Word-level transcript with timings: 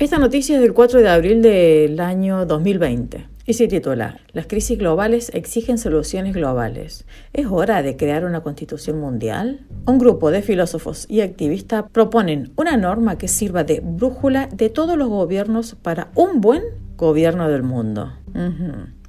Esta 0.00 0.16
noticia 0.16 0.54
es 0.56 0.62
del 0.62 0.72
4 0.72 1.00
de 1.00 1.10
abril 1.10 1.42
del 1.42 2.00
año 2.00 2.46
2020 2.46 3.28
y 3.44 3.52
se 3.52 3.68
titula 3.68 4.18
Las 4.32 4.46
crisis 4.46 4.78
globales 4.78 5.30
exigen 5.34 5.76
soluciones 5.76 6.32
globales. 6.32 7.04
¿Es 7.34 7.44
hora 7.44 7.82
de 7.82 7.98
crear 7.98 8.24
una 8.24 8.40
constitución 8.40 8.98
mundial? 8.98 9.66
Un 9.84 9.98
grupo 9.98 10.30
de 10.30 10.40
filósofos 10.40 11.04
y 11.10 11.20
activistas 11.20 11.84
proponen 11.92 12.50
una 12.56 12.78
norma 12.78 13.18
que 13.18 13.28
sirva 13.28 13.62
de 13.62 13.80
brújula 13.84 14.46
de 14.46 14.70
todos 14.70 14.96
los 14.96 15.10
gobiernos 15.10 15.74
para 15.74 16.08
un 16.14 16.40
buen 16.40 16.62
gobierno 16.96 17.50
del 17.50 17.62
mundo. 17.62 18.10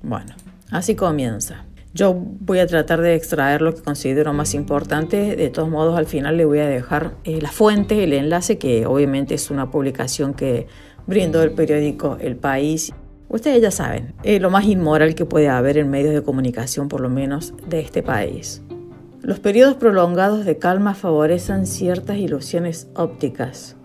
Bueno, 0.04 0.36
así 0.72 0.96
comienza. 0.96 1.64
Yo 1.94 2.14
voy 2.14 2.60
a 2.60 2.68
tratar 2.68 3.02
de 3.02 3.16
extraer 3.16 3.62
lo 3.62 3.76
que 3.76 3.82
considero 3.82 4.32
más 4.32 4.54
importante. 4.54 5.36
De 5.36 5.50
todos 5.50 5.70
modos, 5.70 5.98
al 5.98 6.06
final 6.06 6.38
le 6.38 6.46
voy 6.46 6.60
a 6.60 6.68
dejar 6.68 7.16
eh, 7.26 7.42
la 7.42 7.52
fuente, 7.52 8.04
el 8.04 8.14
enlace, 8.14 8.58
que 8.58 8.86
obviamente 8.86 9.36
es 9.36 9.52
una 9.52 9.72
publicación 9.72 10.34
que 10.34 10.68
brindó 11.06 11.44
el 11.44 11.52
periódico 11.52 12.18
El 12.22 12.38
País. 12.38 12.94
Ustedes 13.28 13.62
ya 13.62 13.72
saben, 13.72 14.14
es 14.24 14.42
lo 14.42 14.50
más 14.50 14.66
inmoral 14.66 15.16
que 15.16 15.26
puede 15.26 15.50
haber 15.50 15.78
en 15.78 15.90
medios 15.90 16.14
de 16.14 16.24
comunicación, 16.24 16.88
por 16.88 17.02
lo 17.02 17.10
menos 17.10 17.54
de 17.68 17.82
este 17.82 18.04
país. 18.04 18.62
Los 19.22 19.40
periodos 19.40 19.76
prolongados 19.76 20.46
de 20.46 20.58
calma 20.58 20.96
favorecen 20.96 21.66
ciertas 21.66 22.18
ilusiones 22.18 22.90
ópticas, 22.96 23.76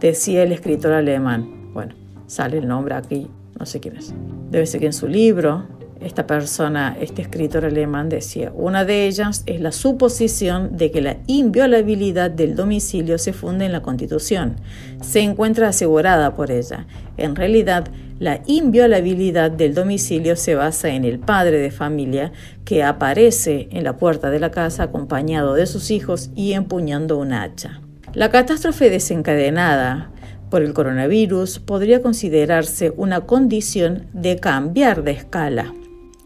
decía 0.00 0.42
el 0.42 0.52
escritor 0.52 0.92
alemán. 0.92 1.72
Bueno, 1.72 1.94
sale 2.26 2.58
el 2.58 2.66
nombre 2.66 2.94
aquí, 2.94 3.28
no 3.58 3.66
sé 3.66 3.78
quién 3.78 3.96
es. 3.96 4.14
Debe 4.50 4.66
ser 4.66 4.80
que 4.80 4.86
en 4.86 4.92
su 4.92 5.06
libro 5.06 5.66
esta 6.00 6.26
persona, 6.26 6.96
este 7.00 7.22
escritor 7.22 7.64
alemán 7.64 8.08
decía, 8.08 8.52
una 8.54 8.84
de 8.84 9.06
ellas 9.06 9.42
es 9.46 9.60
la 9.60 9.72
suposición 9.72 10.76
de 10.76 10.90
que 10.90 11.00
la 11.00 11.16
inviolabilidad 11.26 12.30
del 12.30 12.54
domicilio 12.54 13.18
se 13.18 13.32
funde 13.32 13.66
en 13.66 13.72
la 13.72 13.82
Constitución, 13.82 14.56
se 15.00 15.20
encuentra 15.20 15.68
asegurada 15.68 16.34
por 16.34 16.50
ella. 16.50 16.86
En 17.16 17.34
realidad, 17.36 17.88
la 18.18 18.40
inviolabilidad 18.46 19.50
del 19.50 19.74
domicilio 19.74 20.36
se 20.36 20.54
basa 20.54 20.88
en 20.88 21.04
el 21.04 21.18
padre 21.18 21.58
de 21.58 21.70
familia 21.70 22.32
que 22.64 22.82
aparece 22.82 23.68
en 23.70 23.84
la 23.84 23.96
puerta 23.96 24.30
de 24.30 24.40
la 24.40 24.50
casa 24.50 24.84
acompañado 24.84 25.54
de 25.54 25.66
sus 25.66 25.90
hijos 25.90 26.30
y 26.34 26.52
empuñando 26.52 27.18
un 27.18 27.32
hacha. 27.32 27.80
La 28.14 28.30
catástrofe 28.30 28.88
desencadenada 28.88 30.10
por 30.50 30.62
el 30.62 30.72
coronavirus 30.72 31.58
podría 31.58 32.00
considerarse 32.00 32.92
una 32.96 33.22
condición 33.22 34.06
de 34.12 34.38
cambiar 34.38 35.02
de 35.02 35.10
escala. 35.10 35.74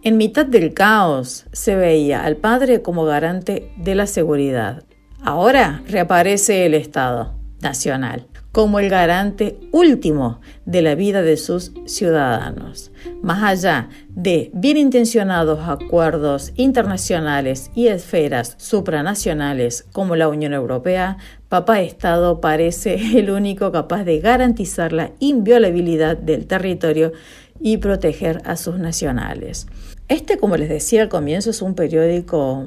En 0.03 0.17
mitad 0.17 0.47
del 0.47 0.73
caos 0.73 1.45
se 1.53 1.77
veía 1.77 2.25
al 2.25 2.37
padre 2.37 2.81
como 2.81 3.05
garante 3.05 3.71
de 3.77 3.95
la 3.95 4.07
seguridad. 4.07 4.85
Ahora 5.23 5.83
reaparece 5.87 6.65
el 6.65 6.73
Estado 6.73 7.35
nacional 7.61 8.27
como 8.53 8.81
el 8.81 8.89
garante 8.89 9.61
último 9.73 10.41
de 10.65 10.83
la 10.83 10.95
vida 10.95 11.23
de 11.23 11.37
sus 11.37 11.73
ciudadanos. 11.85 12.91
Más 13.23 13.43
allá 13.43 13.91
de 14.09 14.51
bien 14.55 14.77
intencionados 14.77 15.61
acuerdos 15.69 16.53
internacionales 16.57 17.71
y 17.75 17.89
esferas 17.89 18.55
supranacionales 18.59 19.87
como 19.93 20.17
la 20.17 20.29
Unión 20.29 20.53
Europea, 20.53 21.19
Papá 21.49 21.81
Estado 21.81 22.41
parece 22.41 23.19
el 23.19 23.31
único 23.31 23.71
capaz 23.71 24.05
de 24.05 24.19
garantizar 24.19 24.93
la 24.93 25.13
inviolabilidad 25.21 26.17
del 26.17 26.47
territorio 26.47 27.13
y 27.61 27.77
proteger 27.77 28.41
a 28.45 28.57
sus 28.57 28.79
nacionales. 28.79 29.67
Este, 30.11 30.39
como 30.39 30.57
les 30.57 30.69
decía 30.69 31.03
al 31.03 31.09
comienzo, 31.09 31.51
es 31.51 31.63
un 31.63 31.77
periódico, 31.77 32.65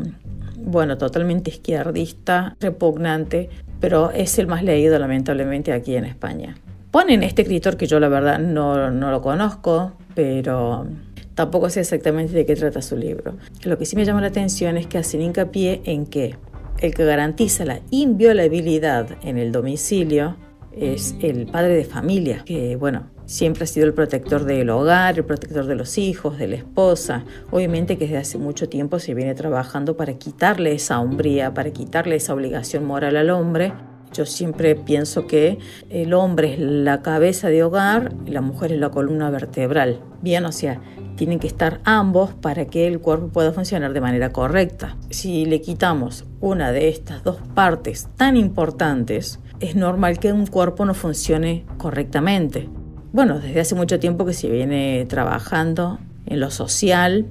bueno, 0.56 0.98
totalmente 0.98 1.50
izquierdista, 1.50 2.56
repugnante, 2.62 3.50
pero 3.82 4.12
es 4.12 4.40
el 4.40 4.48
más 4.48 4.64
leído 4.64 4.98
lamentablemente 4.98 5.74
aquí 5.74 5.98
en 5.98 6.06
España. 6.06 6.56
Ponen 6.90 7.22
este 7.22 7.42
escritor 7.42 7.76
que 7.76 7.86
yo 7.86 8.00
la 8.00 8.08
verdad 8.08 8.40
no, 8.40 8.92
no 8.92 9.12
lo 9.12 9.22
conozco, 9.22 9.92
pero 10.16 10.88
tampoco 11.36 11.70
sé 11.70 11.82
exactamente 11.82 12.32
de 12.32 12.46
qué 12.46 12.56
trata 12.56 12.82
su 12.82 12.96
libro. 12.96 13.36
Lo 13.66 13.78
que 13.78 13.86
sí 13.86 13.98
me 13.98 14.06
llama 14.06 14.22
la 14.22 14.28
atención 14.28 14.78
es 14.78 14.88
que 14.88 15.00
hacen 15.00 15.22
hincapié 15.22 15.82
en 15.84 16.06
que 16.06 16.38
el 16.80 16.94
que 16.94 17.04
garantiza 17.04 17.66
la 17.66 17.82
inviolabilidad 17.92 19.18
en 19.22 19.38
el 19.38 19.52
domicilio 19.52 20.38
es 20.78 21.16
el 21.22 21.48
padre 21.48 21.76
de 21.76 21.86
familia, 21.86 22.44
que 22.46 22.76
bueno, 22.76 23.08
siempre 23.26 23.64
ha 23.64 23.68
sido 23.68 23.86
el 23.86 23.94
protector 23.94 24.46
del 24.46 24.70
hogar, 24.70 25.18
el 25.18 25.26
protector 25.26 25.66
de 25.66 25.76
los 25.76 25.98
hijos, 25.98 26.38
de 26.38 26.48
la 26.48 26.56
esposa. 26.56 27.24
Obviamente 27.52 27.98
que 27.98 28.06
desde 28.06 28.18
hace 28.18 28.38
mucho 28.38 28.70
tiempo 28.70 29.00
se 29.00 29.14
viene 29.14 29.36
trabajando 29.36 29.96
para 29.98 30.14
quitarle 30.16 30.74
esa 30.74 31.00
hombría, 31.00 31.54
para 31.54 31.72
quitarle 31.72 32.16
esa 32.16 32.34
obligación 32.34 32.86
moral 32.86 33.18
al 33.18 33.30
hombre. 33.30 33.74
Yo 34.14 34.26
siempre 34.28 34.76
pienso 34.76 35.26
que 35.26 35.58
el 35.90 36.14
hombre 36.14 36.54
es 36.54 36.60
la 36.60 37.02
cabeza 37.02 37.50
de 37.50 37.64
hogar 37.64 38.14
y 38.26 38.32
la 38.32 38.42
mujer 38.42 38.72
es 38.72 38.80
la 38.80 38.92
columna 38.92 39.32
vertebral. 39.32 40.02
Bien, 40.22 40.46
o 40.46 40.52
sea, 40.52 40.80
tienen 41.16 41.40
que 41.40 41.48
estar 41.48 41.80
ambos 41.84 42.34
para 42.34 42.66
que 42.66 42.88
el 42.88 43.00
cuerpo 43.00 43.30
pueda 43.30 43.54
funcionar 43.54 43.94
de 43.94 44.02
manera 44.02 44.32
correcta. 44.32 44.98
Si 45.10 45.46
le 45.46 45.62
quitamos 45.62 46.26
una 46.42 46.72
de 46.72 46.90
estas 46.90 47.24
dos 47.24 47.38
partes 47.56 48.08
tan 48.16 48.38
importantes, 48.38 49.40
es 49.64 49.76
normal 49.76 50.20
que 50.20 50.34
un 50.34 50.46
cuerpo 50.46 50.86
no 50.86 50.94
funcione 50.94 51.66
correctamente. 51.78 52.70
Bueno, 53.14 53.40
desde 53.40 53.62
hace 53.62 53.76
mucho 53.76 54.00
tiempo 54.00 54.26
que 54.26 54.34
se 54.34 54.50
viene 54.50 55.06
trabajando 55.08 56.00
en 56.26 56.40
lo 56.40 56.52
social, 56.52 57.28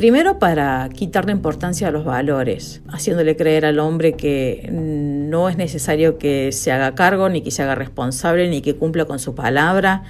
Primero 0.00 0.38
para 0.38 0.88
quitarle 0.88 1.30
importancia 1.32 1.88
a 1.88 1.90
los 1.90 2.06
valores, 2.06 2.80
haciéndole 2.88 3.36
creer 3.36 3.66
al 3.66 3.78
hombre 3.78 4.14
que 4.14 4.66
no 4.72 5.50
es 5.50 5.58
necesario 5.58 6.16
que 6.16 6.52
se 6.52 6.72
haga 6.72 6.94
cargo, 6.94 7.28
ni 7.28 7.42
que 7.42 7.50
se 7.50 7.62
haga 7.62 7.74
responsable, 7.74 8.48
ni 8.48 8.62
que 8.62 8.76
cumpla 8.76 9.04
con 9.04 9.18
su 9.18 9.34
palabra, 9.34 10.04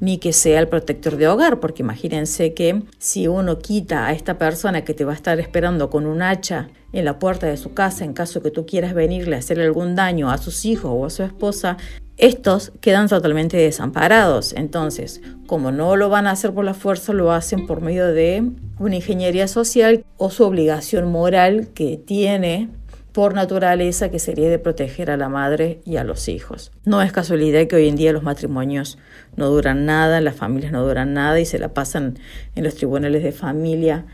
ni 0.00 0.18
que 0.18 0.32
sea 0.32 0.58
el 0.58 0.66
protector 0.66 1.14
de 1.16 1.28
hogar, 1.28 1.60
porque 1.60 1.84
imagínense 1.84 2.54
que 2.54 2.82
si 2.98 3.28
uno 3.28 3.60
quita 3.60 4.08
a 4.08 4.12
esta 4.12 4.36
persona 4.36 4.82
que 4.82 4.94
te 4.94 5.04
va 5.04 5.12
a 5.12 5.14
estar 5.14 5.38
esperando 5.38 5.90
con 5.90 6.06
un 6.06 6.22
hacha 6.22 6.66
en 6.96 7.04
la 7.04 7.18
puerta 7.18 7.46
de 7.46 7.56
su 7.56 7.74
casa 7.74 8.04
en 8.04 8.14
caso 8.14 8.42
que 8.42 8.50
tú 8.50 8.64
quieras 8.64 8.94
venirle 8.94 9.36
a 9.36 9.40
hacerle 9.40 9.64
algún 9.64 9.94
daño 9.94 10.30
a 10.30 10.38
sus 10.38 10.64
hijos 10.64 10.90
o 10.94 11.04
a 11.04 11.10
su 11.10 11.22
esposa, 11.22 11.76
estos 12.16 12.72
quedan 12.80 13.08
totalmente 13.08 13.58
desamparados. 13.58 14.54
Entonces, 14.54 15.20
como 15.46 15.72
no 15.72 15.96
lo 15.96 16.08
van 16.08 16.26
a 16.26 16.30
hacer 16.30 16.54
por 16.54 16.64
la 16.64 16.72
fuerza, 16.72 17.12
lo 17.12 17.32
hacen 17.32 17.66
por 17.66 17.82
medio 17.82 18.06
de 18.06 18.50
una 18.78 18.96
ingeniería 18.96 19.46
social 19.46 20.04
o 20.16 20.30
su 20.30 20.44
obligación 20.44 21.10
moral 21.12 21.68
que 21.74 21.98
tiene 21.98 22.70
por 23.12 23.32
naturaleza 23.32 24.10
que 24.10 24.18
sería 24.18 24.50
de 24.50 24.58
proteger 24.58 25.10
a 25.10 25.16
la 25.16 25.30
madre 25.30 25.80
y 25.86 25.96
a 25.96 26.04
los 26.04 26.28
hijos. 26.28 26.70
No 26.84 27.00
es 27.00 27.12
casualidad 27.12 27.66
que 27.66 27.76
hoy 27.76 27.88
en 27.88 27.96
día 27.96 28.12
los 28.12 28.22
matrimonios 28.22 28.98
no 29.36 29.48
duran 29.48 29.86
nada, 29.86 30.20
las 30.20 30.36
familias 30.36 30.70
no 30.70 30.86
duran 30.86 31.14
nada 31.14 31.40
y 31.40 31.46
se 31.46 31.58
la 31.58 31.68
pasan 31.68 32.18
en 32.54 32.64
los 32.64 32.74
tribunales 32.74 33.22
de 33.22 33.32
familia, 33.32 34.04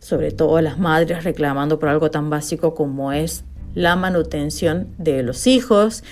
sobre 0.00 0.32
todo 0.32 0.60
las 0.60 0.78
madres 0.78 1.24
reclamando 1.24 1.78
por 1.78 1.88
algo 1.88 2.10
tan 2.10 2.30
básico 2.30 2.74
como 2.74 3.12
es 3.12 3.44
la 3.74 3.94
manutención 3.94 4.88
de 4.98 5.22
los 5.22 5.46
hijos, 5.46 6.02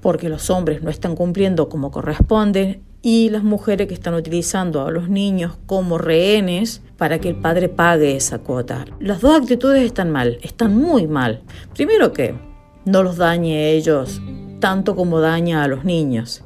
porque 0.00 0.28
los 0.28 0.48
hombres 0.50 0.82
no 0.82 0.90
están 0.90 1.16
cumpliendo 1.16 1.68
como 1.68 1.90
corresponde 1.90 2.80
y 3.02 3.28
las 3.28 3.42
mujeres 3.42 3.86
que 3.86 3.94
están 3.94 4.14
utilizando 4.14 4.86
a 4.86 4.90
los 4.90 5.10
niños 5.10 5.58
como 5.66 5.98
rehenes 5.98 6.80
para 6.96 7.18
que 7.18 7.28
el 7.28 7.36
padre 7.36 7.68
pague 7.68 8.16
esa 8.16 8.38
cuota. 8.38 8.86
Las 8.98 9.20
dos 9.20 9.42
actitudes 9.42 9.82
están 9.82 10.10
mal, 10.10 10.38
están 10.40 10.74
muy 10.74 11.06
mal. 11.06 11.42
Primero 11.74 12.14
que 12.14 12.34
no 12.86 13.02
los 13.02 13.18
dañe 13.18 13.72
ellos 13.72 14.22
tanto 14.60 14.96
como 14.96 15.20
daña 15.20 15.62
a 15.62 15.68
los 15.68 15.84
niños, 15.84 16.42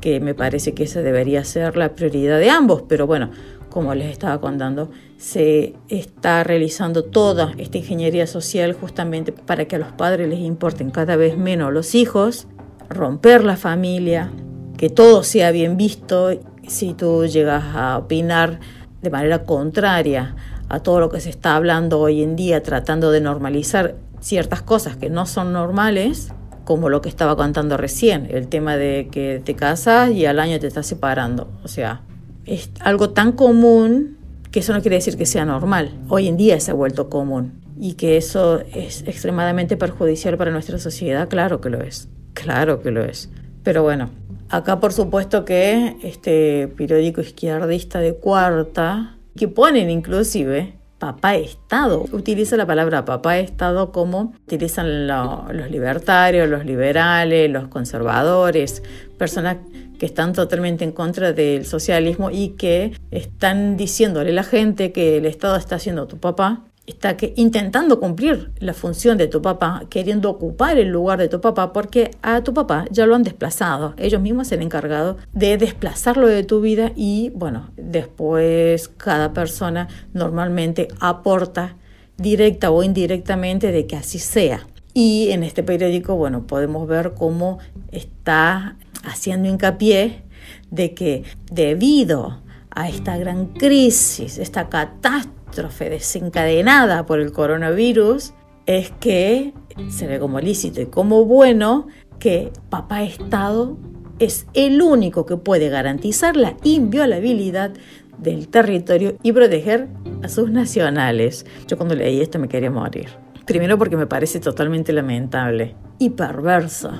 que 0.00 0.18
me 0.18 0.34
parece 0.34 0.74
que 0.74 0.84
esa 0.84 1.02
debería 1.02 1.44
ser 1.44 1.76
la 1.76 1.94
prioridad 1.94 2.40
de 2.40 2.50
ambos, 2.50 2.82
pero 2.88 3.06
bueno, 3.06 3.30
como 3.70 3.94
les 3.94 4.10
estaba 4.10 4.40
contando, 4.40 4.90
se 5.24 5.74
está 5.88 6.44
realizando 6.44 7.02
toda 7.02 7.54
esta 7.56 7.78
ingeniería 7.78 8.26
social 8.26 8.74
justamente 8.74 9.32
para 9.32 9.64
que 9.64 9.76
a 9.76 9.78
los 9.78 9.90
padres 9.90 10.28
les 10.28 10.40
importen 10.40 10.90
cada 10.90 11.16
vez 11.16 11.38
menos 11.38 11.72
los 11.72 11.94
hijos, 11.94 12.46
romper 12.90 13.42
la 13.42 13.56
familia, 13.56 14.30
que 14.76 14.90
todo 14.90 15.22
sea 15.22 15.50
bien 15.50 15.78
visto. 15.78 16.28
Si 16.68 16.92
tú 16.92 17.24
llegas 17.24 17.64
a 17.74 17.96
opinar 17.96 18.60
de 19.00 19.08
manera 19.08 19.44
contraria 19.44 20.36
a 20.68 20.80
todo 20.80 21.00
lo 21.00 21.08
que 21.08 21.20
se 21.20 21.30
está 21.30 21.56
hablando 21.56 22.00
hoy 22.00 22.22
en 22.22 22.36
día, 22.36 22.62
tratando 22.62 23.10
de 23.10 23.22
normalizar 23.22 23.96
ciertas 24.20 24.60
cosas 24.60 24.98
que 24.98 25.08
no 25.08 25.24
son 25.24 25.54
normales, 25.54 26.34
como 26.66 26.90
lo 26.90 27.00
que 27.00 27.08
estaba 27.08 27.34
contando 27.34 27.78
recién, 27.78 28.28
el 28.30 28.48
tema 28.48 28.76
de 28.76 29.08
que 29.10 29.40
te 29.42 29.54
casas 29.54 30.10
y 30.10 30.26
al 30.26 30.38
año 30.38 30.60
te 30.60 30.66
estás 30.66 30.86
separando. 30.86 31.48
O 31.64 31.68
sea, 31.68 32.02
es 32.44 32.70
algo 32.80 33.10
tan 33.10 33.32
común 33.32 34.13
que 34.54 34.60
eso 34.60 34.72
no 34.72 34.82
quiere 34.82 34.94
decir 34.94 35.16
que 35.16 35.26
sea 35.26 35.44
normal. 35.44 35.90
Hoy 36.08 36.28
en 36.28 36.36
día 36.36 36.60
se 36.60 36.70
ha 36.70 36.74
vuelto 36.74 37.10
común 37.10 37.60
y 37.76 37.94
que 37.94 38.16
eso 38.16 38.60
es 38.72 39.02
extremadamente 39.02 39.76
perjudicial 39.76 40.38
para 40.38 40.52
nuestra 40.52 40.78
sociedad, 40.78 41.28
claro 41.28 41.60
que 41.60 41.70
lo 41.70 41.82
es, 41.82 42.08
claro 42.34 42.80
que 42.80 42.92
lo 42.92 43.02
es. 43.04 43.30
Pero 43.64 43.82
bueno, 43.82 44.10
Acá 44.50 44.78
por 44.78 44.92
supuesto 44.92 45.44
que 45.44 45.96
este 46.04 46.68
periódico 46.76 47.20
izquierdista 47.20 47.98
de 47.98 48.14
cuarta, 48.14 49.16
que 49.36 49.48
ponen 49.48 49.90
inclusive 49.90 50.78
papá 51.00 51.34
Estado, 51.34 52.04
utiliza 52.12 52.56
la 52.56 52.64
palabra 52.64 53.04
papá 53.04 53.38
Estado 53.38 53.90
como 53.90 54.34
utilizan 54.46 55.08
los 55.08 55.70
libertarios, 55.70 56.48
los 56.48 56.64
liberales, 56.64 57.50
los 57.50 57.66
conservadores, 57.66 58.84
personas 59.18 59.56
que 59.98 60.06
están 60.06 60.32
totalmente 60.32 60.84
en 60.84 60.92
contra 60.92 61.32
del 61.32 61.66
socialismo 61.66 62.30
y 62.30 62.50
que 62.50 62.92
están 63.10 63.76
diciéndole 63.76 64.30
a 64.30 64.34
la 64.34 64.44
gente 64.44 64.92
que 64.92 65.18
el 65.18 65.26
Estado 65.26 65.56
está 65.56 65.76
haciendo 65.76 66.06
tu 66.06 66.18
papá, 66.18 66.64
está 66.86 67.16
que, 67.16 67.32
intentando 67.36 67.98
cumplir 68.00 68.52
la 68.58 68.74
función 68.74 69.16
de 69.16 69.26
tu 69.26 69.40
papá, 69.40 69.84
queriendo 69.88 70.30
ocupar 70.30 70.78
el 70.78 70.88
lugar 70.88 71.18
de 71.18 71.28
tu 71.28 71.40
papá, 71.40 71.72
porque 71.72 72.10
a 72.22 72.42
tu 72.42 72.52
papá 72.52 72.84
ya 72.90 73.06
lo 73.06 73.14
han 73.14 73.22
desplazado. 73.22 73.94
Ellos 73.96 74.20
mismos 74.20 74.48
se 74.48 74.56
han 74.56 74.62
encargado 74.62 75.16
de 75.32 75.56
desplazarlo 75.56 76.26
de 76.26 76.44
tu 76.44 76.60
vida 76.60 76.92
y, 76.94 77.30
bueno, 77.34 77.70
después 77.76 78.88
cada 78.88 79.32
persona 79.32 79.88
normalmente 80.12 80.88
aporta 81.00 81.76
directa 82.16 82.70
o 82.70 82.82
indirectamente 82.82 83.72
de 83.72 83.86
que 83.86 83.96
así 83.96 84.18
sea. 84.18 84.66
Y 84.92 85.30
en 85.30 85.42
este 85.42 85.64
periódico, 85.64 86.14
bueno, 86.14 86.46
podemos 86.46 86.86
ver 86.86 87.14
cómo 87.18 87.58
está 87.90 88.76
haciendo 89.04 89.48
hincapié 89.48 90.22
de 90.70 90.94
que 90.94 91.24
debido 91.50 92.42
a 92.70 92.88
esta 92.88 93.16
gran 93.16 93.46
crisis, 93.46 94.38
esta 94.38 94.68
catástrofe 94.68 95.90
desencadenada 95.90 97.06
por 97.06 97.20
el 97.20 97.32
coronavirus, 97.32 98.34
es 98.66 98.90
que 99.00 99.52
se 99.90 100.06
ve 100.06 100.18
como 100.18 100.40
lícito 100.40 100.80
y 100.80 100.86
como 100.86 101.24
bueno 101.24 101.86
que 102.18 102.50
papá 102.70 103.02
Estado 103.02 103.76
es 104.18 104.46
el 104.54 104.80
único 104.80 105.26
que 105.26 105.36
puede 105.36 105.68
garantizar 105.68 106.36
la 106.36 106.56
inviolabilidad 106.62 107.72
del 108.18 108.48
territorio 108.48 109.16
y 109.22 109.32
proteger 109.32 109.88
a 110.22 110.28
sus 110.28 110.50
nacionales. 110.50 111.44
Yo 111.66 111.76
cuando 111.76 111.94
leí 111.94 112.20
esto 112.20 112.38
me 112.38 112.48
quería 112.48 112.70
morir. 112.70 113.23
Primero 113.46 113.76
porque 113.76 113.96
me 113.96 114.06
parece 114.06 114.40
totalmente 114.40 114.92
lamentable 114.92 115.74
y 115.98 116.10
perverso. 116.10 116.90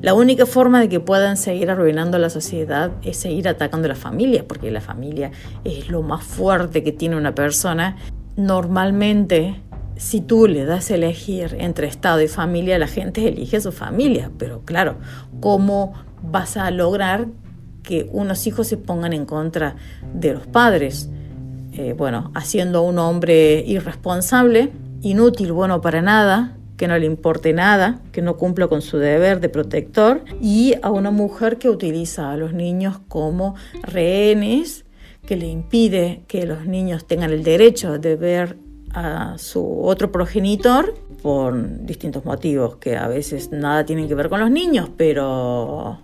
La 0.00 0.14
única 0.14 0.46
forma 0.46 0.80
de 0.80 0.88
que 0.88 1.00
puedan 1.00 1.36
seguir 1.36 1.70
arruinando 1.70 2.18
la 2.18 2.30
sociedad 2.30 2.92
es 3.02 3.16
seguir 3.16 3.48
atacando 3.48 3.86
a 3.86 3.88
la 3.88 3.94
familia, 3.96 4.46
porque 4.46 4.70
la 4.70 4.80
familia 4.80 5.32
es 5.64 5.88
lo 5.88 6.02
más 6.02 6.22
fuerte 6.22 6.84
que 6.84 6.92
tiene 6.92 7.16
una 7.16 7.34
persona. 7.34 7.96
Normalmente, 8.36 9.60
si 9.96 10.20
tú 10.20 10.46
le 10.46 10.64
das 10.64 10.92
a 10.92 10.94
elegir 10.94 11.56
entre 11.58 11.88
Estado 11.88 12.22
y 12.22 12.28
familia, 12.28 12.78
la 12.78 12.86
gente 12.86 13.26
elige 13.26 13.56
a 13.56 13.60
su 13.60 13.72
familia, 13.72 14.30
pero 14.38 14.62
claro, 14.64 14.98
¿cómo 15.40 15.94
vas 16.22 16.56
a 16.56 16.70
lograr 16.70 17.26
que 17.82 18.08
unos 18.12 18.46
hijos 18.46 18.68
se 18.68 18.76
pongan 18.76 19.12
en 19.12 19.26
contra 19.26 19.74
de 20.14 20.34
los 20.34 20.46
padres? 20.46 21.10
Eh, 21.72 21.94
bueno, 21.98 22.30
haciendo 22.34 22.78
a 22.78 22.82
un 22.82 22.98
hombre 22.98 23.64
irresponsable, 23.66 24.70
inútil, 25.02 25.52
bueno 25.52 25.80
para 25.80 26.02
nada, 26.02 26.56
que 26.76 26.88
no 26.88 26.96
le 26.96 27.06
importe 27.06 27.52
nada, 27.52 28.00
que 28.12 28.22
no 28.22 28.36
cumpla 28.36 28.68
con 28.68 28.82
su 28.82 28.98
deber 28.98 29.40
de 29.40 29.48
protector, 29.48 30.22
y 30.40 30.74
a 30.82 30.90
una 30.90 31.10
mujer 31.10 31.58
que 31.58 31.68
utiliza 31.68 32.32
a 32.32 32.36
los 32.36 32.54
niños 32.54 33.00
como 33.08 33.56
rehenes, 33.82 34.84
que 35.26 35.36
le 35.36 35.46
impide 35.46 36.22
que 36.26 36.46
los 36.46 36.66
niños 36.66 37.06
tengan 37.06 37.32
el 37.32 37.42
derecho 37.42 37.98
de 37.98 38.16
ver 38.16 38.56
a 38.94 39.36
su 39.36 39.82
otro 39.82 40.10
progenitor 40.10 40.94
por 41.22 41.84
distintos 41.84 42.24
motivos 42.24 42.76
que 42.76 42.96
a 42.96 43.08
veces 43.08 43.50
nada 43.52 43.84
tienen 43.84 44.08
que 44.08 44.14
ver 44.14 44.28
con 44.30 44.40
los 44.40 44.50
niños, 44.50 44.88
pero 44.96 45.98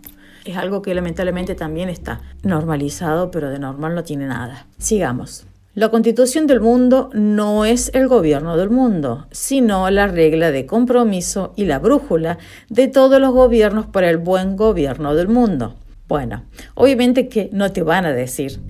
es 0.45 0.57
algo 0.57 0.83
que 0.83 0.95
lamentablemente 0.95 1.55
también 1.55 1.89
está 1.89 2.21
normalizado, 2.43 3.31
pero 3.31 3.49
de 3.49 3.59
normal 3.59 3.95
no 3.95 4.05
tiene 4.05 4.27
nada. 4.27 4.67
Sigamos. 4.77 5.47
La 5.75 5.89
constitución 5.89 6.47
del 6.47 6.61
mundo 6.61 7.11
no 7.15 7.65
es 7.65 7.91
el 7.95 8.07
gobierno 8.07 8.57
del 8.57 8.71
mundo, 8.71 9.27
sino 9.33 9.91
la 9.91 10.07
regla 10.07 10.53
de 10.53 10.67
compromiso 10.67 11.53
y 11.57 11.65
la 11.65 11.81
brújula 11.81 12.39
de 12.69 12.87
todos 12.87 13.21
los 13.21 13.33
gobiernos 13.33 13.87
para 13.87 14.09
el 14.09 14.19
buen 14.19 14.55
gobierno 14.55 15.17
del 15.17 15.27
mundo. 15.27 15.75
Bueno, 16.07 16.45
obviamente 16.77 17.29
que 17.29 17.51
no 17.53 17.73
te 17.73 17.83
van 17.83 18.05
a 18.05 18.13
decir 18.13 18.61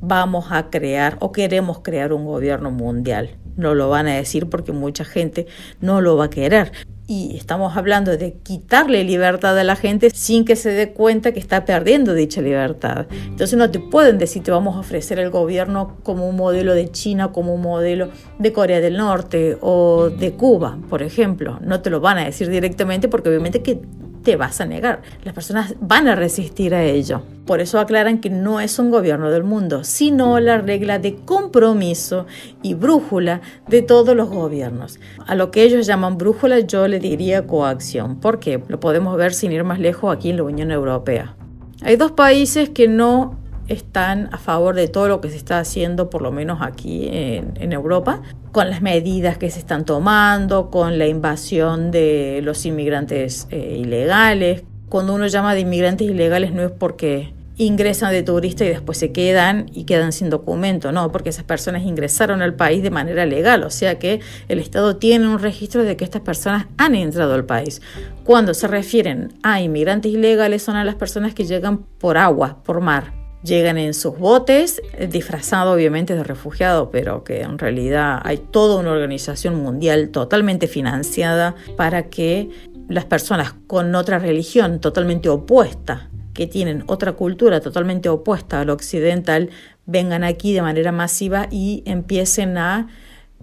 vamos 0.00 0.46
a 0.50 0.70
crear 0.70 1.16
o 1.18 1.32
queremos 1.32 1.80
crear 1.80 2.12
un 2.12 2.26
gobierno 2.26 2.70
mundial. 2.70 3.30
No 3.56 3.74
lo 3.74 3.88
van 3.88 4.06
a 4.06 4.14
decir 4.14 4.48
porque 4.48 4.70
mucha 4.70 5.04
gente 5.04 5.48
no 5.80 6.00
lo 6.00 6.16
va 6.16 6.26
a 6.26 6.30
querer 6.30 6.70
y 7.06 7.36
estamos 7.36 7.76
hablando 7.76 8.16
de 8.16 8.34
quitarle 8.34 9.04
libertad 9.04 9.58
a 9.58 9.64
la 9.64 9.76
gente 9.76 10.10
sin 10.10 10.44
que 10.44 10.56
se 10.56 10.70
dé 10.70 10.92
cuenta 10.92 11.32
que 11.32 11.40
está 11.40 11.64
perdiendo 11.64 12.14
dicha 12.14 12.40
libertad. 12.40 13.06
Entonces 13.26 13.58
no 13.58 13.70
te 13.70 13.80
pueden 13.80 14.18
decir 14.18 14.42
te 14.42 14.50
vamos 14.50 14.76
a 14.76 14.80
ofrecer 14.80 15.18
el 15.18 15.30
gobierno 15.30 15.96
como 16.02 16.28
un 16.28 16.36
modelo 16.36 16.74
de 16.74 16.90
China, 16.90 17.32
como 17.32 17.54
un 17.54 17.62
modelo 17.62 18.08
de 18.38 18.52
Corea 18.52 18.80
del 18.80 18.96
Norte 18.96 19.58
o 19.60 20.10
de 20.10 20.32
Cuba, 20.32 20.78
por 20.88 21.02
ejemplo. 21.02 21.58
No 21.60 21.80
te 21.80 21.90
lo 21.90 22.00
van 22.00 22.18
a 22.18 22.24
decir 22.24 22.48
directamente 22.48 23.08
porque 23.08 23.28
obviamente 23.28 23.62
que 23.62 23.80
te 24.22 24.36
vas 24.36 24.60
a 24.60 24.66
negar. 24.66 25.02
Las 25.24 25.34
personas 25.34 25.74
van 25.80 26.08
a 26.08 26.14
resistir 26.14 26.74
a 26.74 26.82
ello. 26.84 27.22
Por 27.46 27.60
eso 27.60 27.80
aclaran 27.80 28.20
que 28.20 28.30
no 28.30 28.60
es 28.60 28.78
un 28.78 28.90
gobierno 28.90 29.30
del 29.30 29.44
mundo, 29.44 29.84
sino 29.84 30.38
la 30.40 30.58
regla 30.58 30.98
de 30.98 31.16
compromiso 31.16 32.26
y 32.62 32.74
brújula 32.74 33.40
de 33.68 33.82
todos 33.82 34.16
los 34.16 34.28
gobiernos. 34.28 35.00
A 35.26 35.34
lo 35.34 35.50
que 35.50 35.64
ellos 35.64 35.86
llaman 35.86 36.18
brújula 36.18 36.60
yo 36.60 36.88
le 36.88 37.00
diría 37.00 37.46
coacción. 37.46 38.20
¿Por 38.20 38.38
qué? 38.38 38.62
Lo 38.68 38.80
podemos 38.80 39.16
ver 39.16 39.34
sin 39.34 39.52
ir 39.52 39.64
más 39.64 39.80
lejos 39.80 40.14
aquí 40.14 40.30
en 40.30 40.36
la 40.36 40.44
Unión 40.44 40.70
Europea. 40.70 41.34
Hay 41.82 41.96
dos 41.96 42.12
países 42.12 42.70
que 42.70 42.86
no 42.86 43.38
están 43.68 44.28
a 44.32 44.38
favor 44.38 44.74
de 44.74 44.88
todo 44.88 45.08
lo 45.08 45.20
que 45.20 45.30
se 45.30 45.36
está 45.36 45.58
haciendo, 45.58 46.10
por 46.10 46.22
lo 46.22 46.30
menos 46.30 46.60
aquí 46.62 47.08
en, 47.10 47.72
Europa, 47.72 48.22
con 48.52 48.68
las 48.68 48.82
medidas 48.82 49.38
que 49.38 49.50
se 49.50 49.58
están 49.58 49.84
tomando, 49.86 50.70
con 50.70 50.98
la 50.98 51.06
invasión 51.06 51.90
de 51.90 52.40
los 52.42 52.64
inmigrantes 52.66 53.48
eh, 53.50 53.78
ilegales. 53.80 54.62
Cuando 54.90 55.14
uno 55.14 55.26
llama 55.26 55.54
de 55.54 55.60
inmigrantes 55.60 56.08
ilegales 56.08 56.52
no 56.52 56.62
es 56.62 56.70
porque 56.70 57.32
ingresan 57.56 58.12
de 58.12 58.22
turista 58.22 58.64
y 58.64 58.68
después 58.68 58.98
se 58.98 59.12
quedan 59.12 59.70
y 59.72 59.84
quedan 59.84 60.12
sin 60.12 60.28
documento, 60.28 60.92
no, 60.92 61.10
porque 61.12 61.30
esas 61.30 61.44
personas 61.44 61.82
ingresaron 61.82 62.42
al 62.42 62.54
país 62.54 62.82
de 62.82 62.90
manera 62.90 63.24
legal, 63.24 63.62
o 63.62 63.70
sea 63.70 63.98
que 63.98 64.20
el 64.48 64.58
Estado 64.58 64.96
tiene 64.96 65.28
un 65.28 65.38
registro 65.38 65.84
de 65.84 65.96
que 65.96 66.04
estas 66.04 66.22
personas 66.22 66.66
han 66.76 66.94
entrado 66.94 67.34
al 67.34 67.44
país. 67.44 67.80
Cuando 68.24 68.52
se 68.54 68.68
refieren 68.68 69.34
a 69.42 69.60
inmigrantes 69.60 70.12
ilegales 70.12 70.62
son 70.62 70.76
a 70.76 70.84
las 70.84 70.94
personas 70.94 71.34
que 71.34 71.44
llegan 71.44 71.78
por 71.98 72.18
agua, 72.18 72.62
por 72.64 72.80
mar, 72.80 73.21
llegan 73.42 73.78
en 73.78 73.94
sus 73.94 74.18
botes, 74.18 74.82
eh, 74.92 75.06
disfrazado 75.06 75.72
obviamente 75.72 76.14
de 76.14 76.24
refugiado, 76.24 76.90
pero 76.90 77.24
que 77.24 77.42
en 77.42 77.58
realidad 77.58 78.20
hay 78.24 78.38
toda 78.38 78.80
una 78.80 78.92
organización 78.92 79.56
mundial 79.56 80.10
totalmente 80.10 80.68
financiada 80.68 81.54
para 81.76 82.04
que 82.04 82.50
las 82.88 83.04
personas 83.04 83.54
con 83.66 83.94
otra 83.94 84.18
religión 84.18 84.80
totalmente 84.80 85.28
opuesta, 85.28 86.10
que 86.34 86.46
tienen 86.46 86.84
otra 86.86 87.12
cultura 87.12 87.60
totalmente 87.60 88.08
opuesta 88.08 88.60
a 88.60 88.64
lo 88.64 88.72
occidental, 88.72 89.50
vengan 89.86 90.24
aquí 90.24 90.52
de 90.52 90.62
manera 90.62 90.92
masiva 90.92 91.48
y 91.50 91.82
empiecen 91.86 92.56
a 92.58 92.88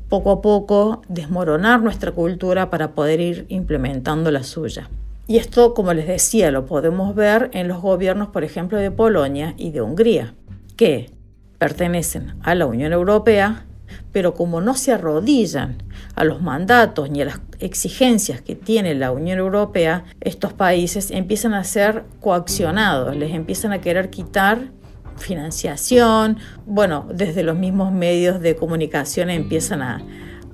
poco 0.08 0.32
a 0.32 0.42
poco 0.42 1.02
desmoronar 1.08 1.82
nuestra 1.82 2.12
cultura 2.12 2.70
para 2.70 2.94
poder 2.94 3.20
ir 3.20 3.46
implementando 3.50 4.32
la 4.32 4.44
suya. 4.44 4.90
Y 5.30 5.38
esto, 5.38 5.76
como 5.76 5.94
les 5.94 6.08
decía, 6.08 6.50
lo 6.50 6.66
podemos 6.66 7.14
ver 7.14 7.52
en 7.54 7.68
los 7.68 7.84
gobiernos, 7.84 8.30
por 8.30 8.44
ejemplo, 8.44 8.80
de 8.80 8.90
Polonia 8.90 9.54
y 9.58 9.70
de 9.70 9.80
Hungría, 9.80 10.34
que 10.76 11.12
pertenecen 11.60 12.34
a 12.42 12.56
la 12.56 12.66
Unión 12.66 12.94
Europea, 12.94 13.68
pero 14.12 14.34
como 14.34 14.60
no 14.60 14.74
se 14.74 14.92
arrodillan 14.92 15.84
a 16.16 16.24
los 16.24 16.42
mandatos 16.42 17.12
ni 17.12 17.22
a 17.22 17.26
las 17.26 17.42
exigencias 17.60 18.42
que 18.42 18.56
tiene 18.56 18.96
la 18.96 19.12
Unión 19.12 19.38
Europea, 19.38 20.04
estos 20.20 20.54
países 20.54 21.12
empiezan 21.12 21.54
a 21.54 21.64
ser 21.64 22.06
coaccionados, 22.22 23.16
les 23.16 23.32
empiezan 23.32 23.72
a 23.72 23.82
querer 23.82 24.10
quitar 24.10 24.72
financiación, 25.16 26.40
bueno, 26.66 27.06
desde 27.14 27.44
los 27.44 27.56
mismos 27.56 27.92
medios 27.92 28.42
de 28.42 28.56
comunicación 28.56 29.30
empiezan 29.30 29.84
a, 29.84 30.02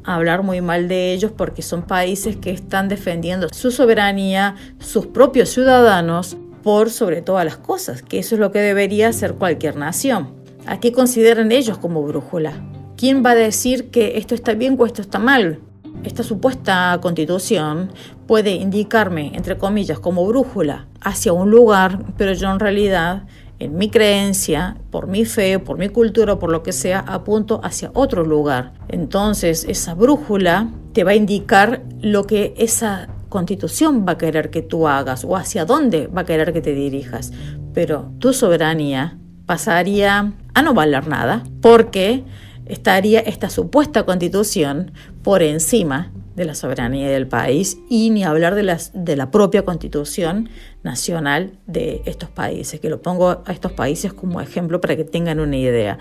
hablar 0.06 0.44
muy 0.44 0.62
mal 0.62 0.88
de 0.88 1.14
ellos 1.14 1.32
porque 1.36 1.62
son 1.62 1.84
países 1.84 2.36
que 2.36 2.52
están 2.52 2.88
defendiendo 2.90 3.50
su 3.52 3.72
soberanía, 3.72 4.56
sus 4.80 5.08
propios 5.08 5.50
ciudadanos, 5.50 6.38
por 6.66 6.90
sobre 6.90 7.22
todas 7.22 7.46
las 7.46 7.58
cosas, 7.58 8.02
que 8.02 8.18
eso 8.18 8.34
es 8.34 8.42
lo 8.42 8.52
que 8.52 8.58
debería 8.58 9.10
hacer 9.10 9.36
cualquier 9.36 9.76
nación. 9.76 10.30
¿A 10.66 10.80
qué 10.80 10.92
consideran 10.92 11.52
ellos 11.52 11.78
como 11.78 12.02
brújula? 12.02 12.54
¿Quién 12.98 13.24
va 13.24 13.32
a 13.32 13.36
decir 13.36 13.92
que 13.92 14.18
esto 14.18 14.34
está 14.34 14.56
bien 14.56 14.76
o 14.80 14.86
esto 14.88 15.04
está 15.04 15.20
mal? 15.20 15.60
Esta 16.04 16.24
supuesta 16.24 16.98
constitución 17.04 17.92
puede 18.26 18.52
indicarme, 18.56 19.32
entre 19.36 19.60
comillas, 19.60 20.00
como 20.00 20.26
brújula 20.26 20.88
hacia 21.02 21.34
un 21.34 21.52
lugar, 21.52 22.00
pero 22.18 22.34
yo 22.34 22.50
en 22.52 22.60
realidad 22.60 23.28
en 23.60 23.78
mi 23.78 23.90
creencia, 23.90 24.78
por 24.92 25.08
mi 25.08 25.26
fe, 25.26 25.60
por 25.60 25.78
mi 25.78 25.90
cultura, 25.90 26.38
por 26.38 26.52
lo 26.52 26.64
que 26.64 26.72
sea, 26.72 27.00
apunto 27.00 27.62
hacia 27.64 27.92
otro 27.94 28.24
lugar. 28.24 28.74
Entonces 28.88 29.66
esa 29.68 29.94
brújula 29.94 30.70
te 30.94 31.04
va 31.04 31.12
a 31.12 31.16
indicar 31.16 31.84
lo 32.02 32.26
que 32.26 32.54
esa 32.58 33.10
constitución 33.30 34.06
va 34.08 34.14
a 34.14 34.18
querer 34.18 34.50
que 34.50 34.62
tú 34.62 34.88
hagas 34.88 35.26
o 35.26 35.36
hacia 35.36 35.66
dónde 35.66 36.08
va 36.08 36.22
a 36.22 36.26
querer 36.26 36.54
que 36.54 36.62
te 36.62 36.74
dirijas. 36.74 37.32
Pero 37.74 38.12
tu 38.20 38.34
soberanía 38.34 39.18
pasaría 39.46 40.34
a 40.54 40.62
no 40.62 40.74
valer 40.74 41.08
nada 41.08 41.44
porque 41.62 42.24
estaría 42.66 43.20
esta 43.20 43.50
supuesta 43.50 44.04
constitución 44.04 44.92
por 45.22 45.44
encima 45.44 46.12
de 46.36 46.46
la 46.46 46.56
soberanía 46.56 47.10
del 47.10 47.28
país 47.28 47.78
y 47.90 48.10
ni 48.10 48.24
hablar 48.24 48.56
de, 48.56 48.64
las, 48.64 48.92
de 48.94 49.16
la 49.16 49.32
propia 49.32 49.64
constitución 49.64 50.50
nacional 50.84 51.54
de 51.66 52.02
estos 52.06 52.30
países, 52.30 52.80
que 52.80 52.90
lo 52.90 53.02
pongo 53.02 53.44
a 53.46 53.52
estos 53.52 53.72
países 53.72 54.14
como 54.14 54.42
ejemplo 54.42 54.82
para 54.82 54.96
que 54.96 55.04
tengan 55.04 55.40
una 55.40 55.58
idea. 55.58 55.98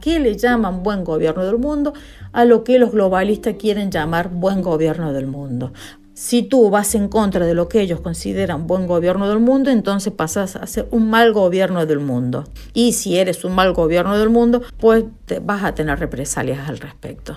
¿Qué 0.00 0.18
le 0.18 0.36
llaman 0.36 0.82
buen 0.82 1.04
gobierno 1.04 1.44
del 1.44 1.58
mundo? 1.58 1.92
A 2.32 2.44
lo 2.44 2.64
que 2.64 2.78
los 2.78 2.92
globalistas 2.92 3.54
quieren 3.58 3.90
llamar 3.90 4.28
buen 4.28 4.62
gobierno 4.62 5.12
del 5.12 5.26
mundo. 5.26 5.72
Si 6.16 6.42
tú 6.42 6.70
vas 6.70 6.94
en 6.94 7.08
contra 7.08 7.44
de 7.44 7.52
lo 7.52 7.68
que 7.68 7.82
ellos 7.82 8.00
consideran 8.00 8.66
buen 8.66 8.86
gobierno 8.86 9.28
del 9.28 9.38
mundo, 9.38 9.70
entonces 9.70 10.14
pasas 10.14 10.56
a 10.56 10.66
ser 10.66 10.88
un 10.90 11.10
mal 11.10 11.34
gobierno 11.34 11.84
del 11.84 12.00
mundo. 12.00 12.44
Y 12.72 12.92
si 12.92 13.18
eres 13.18 13.44
un 13.44 13.54
mal 13.54 13.74
gobierno 13.74 14.16
del 14.16 14.30
mundo, 14.30 14.62
pues 14.78 15.04
te 15.26 15.40
vas 15.40 15.62
a 15.62 15.74
tener 15.74 15.98
represalias 15.98 16.70
al 16.70 16.78
respecto. 16.78 17.36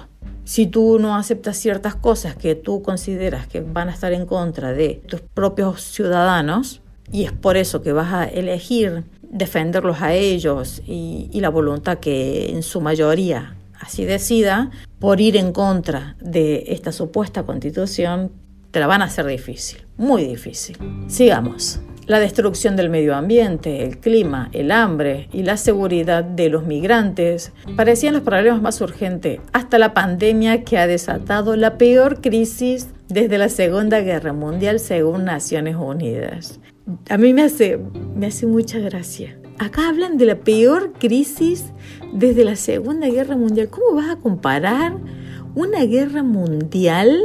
Si 0.50 0.66
tú 0.66 0.98
no 0.98 1.16
aceptas 1.16 1.58
ciertas 1.58 1.94
cosas 1.94 2.36
que 2.36 2.56
tú 2.56 2.82
consideras 2.82 3.46
que 3.46 3.62
van 3.62 3.88
a 3.88 3.92
estar 3.92 4.14
en 4.14 4.26
contra 4.26 4.74
de 4.74 5.00
tus 5.06 5.22
propios 5.22 5.84
ciudadanos, 5.84 6.82
y 7.12 7.26
es 7.26 7.32
por 7.32 7.56
eso 7.56 7.84
que 7.84 7.94
vas 7.94 8.12
a 8.12 8.26
elegir 8.26 9.04
defenderlos 9.22 10.02
a 10.02 10.16
ellos 10.16 10.82
y, 10.88 11.30
y 11.32 11.42
la 11.42 11.50
voluntad 11.50 12.00
que 12.00 12.50
en 12.50 12.64
su 12.64 12.82
mayoría 12.82 13.58
así 13.80 14.06
decida, 14.06 14.72
por 14.98 15.22
ir 15.22 15.38
en 15.38 15.52
contra 15.52 16.16
de 16.20 16.64
esta 16.70 16.92
supuesta 16.92 17.44
constitución, 17.44 18.32
te 18.72 18.80
la 18.80 18.88
van 18.88 19.04
a 19.04 19.06
hacer 19.06 19.28
difícil, 19.28 19.86
muy 19.98 20.26
difícil. 20.26 20.76
Sigamos. 21.06 21.80
La 22.10 22.20
destrucción 22.20 22.76
del 22.76 22.90
medio 22.90 23.16
ambiente, 23.16 23.84
el 23.84 24.00
clima, 24.00 24.50
el 24.52 24.72
hambre 24.72 25.30
y 25.32 25.44
la 25.44 25.58
seguridad 25.58 26.24
de 26.24 26.50
los 26.50 26.66
migrantes 26.66 27.52
parecían 27.78 28.16
los 28.16 28.24
problemas 28.24 28.64
más 28.64 28.82
urgentes 28.82 29.40
hasta 29.54 29.78
la 29.78 29.94
pandemia 29.94 30.64
que 30.64 30.80
ha 30.80 30.88
desatado 30.88 31.56
la 31.56 31.78
peor 31.78 32.20
crisis 32.20 32.88
desde 33.10 33.38
la 33.38 33.48
Segunda 33.48 34.02
Guerra 34.02 34.34
Mundial 34.34 34.80
según 34.80 35.24
Naciones 35.24 35.76
Unidas. 35.76 36.60
A 37.12 37.20
mí 37.20 37.32
me 37.36 37.44
hace, 37.44 37.80
me 38.16 38.26
hace 38.26 38.48
mucha 38.48 38.80
gracia. 38.80 39.38
Acá 39.60 39.88
hablan 39.88 40.18
de 40.18 40.26
la 40.26 40.40
peor 40.40 40.94
crisis 40.94 41.66
desde 42.12 42.44
la 42.44 42.56
Segunda 42.56 43.08
Guerra 43.08 43.38
Mundial. 43.38 43.70
¿Cómo 43.70 43.94
vas 43.94 44.10
a 44.10 44.16
comparar 44.16 44.98
una 45.54 45.86
guerra 45.86 46.24
mundial 46.24 47.20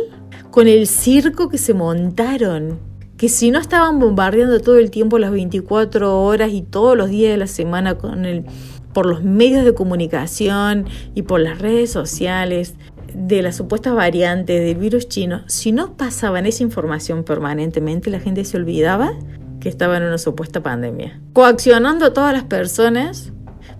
con 0.50 0.68
el 0.68 0.86
circo 0.86 1.48
que 1.48 1.58
se 1.58 1.74
montaron. 1.74 2.78
Que 3.24 3.30
si 3.30 3.50
no 3.50 3.58
estaban 3.58 4.00
bombardeando 4.00 4.60
todo 4.60 4.76
el 4.76 4.90
tiempo 4.90 5.18
las 5.18 5.30
24 5.30 6.20
horas 6.20 6.52
y 6.52 6.60
todos 6.60 6.94
los 6.94 7.08
días 7.08 7.32
de 7.32 7.38
la 7.38 7.46
semana 7.46 7.94
con 7.94 8.26
el, 8.26 8.44
por 8.92 9.06
los 9.06 9.24
medios 9.24 9.64
de 9.64 9.72
comunicación 9.72 10.84
y 11.14 11.22
por 11.22 11.40
las 11.40 11.58
redes 11.58 11.90
sociales 11.90 12.74
de 13.14 13.40
las 13.40 13.56
supuestas 13.56 13.94
variantes 13.94 14.60
del 14.60 14.76
virus 14.76 15.08
chino, 15.08 15.40
si 15.46 15.72
no 15.72 15.96
pasaban 15.96 16.44
esa 16.44 16.64
información 16.64 17.24
permanentemente, 17.24 18.10
la 18.10 18.20
gente 18.20 18.44
se 18.44 18.58
olvidaba 18.58 19.14
que 19.58 19.70
estaba 19.70 19.96
en 19.96 20.02
una 20.02 20.18
supuesta 20.18 20.62
pandemia. 20.62 21.18
Coaccionando 21.32 22.04
a 22.04 22.12
todas 22.12 22.34
las 22.34 22.44
personas, 22.44 23.32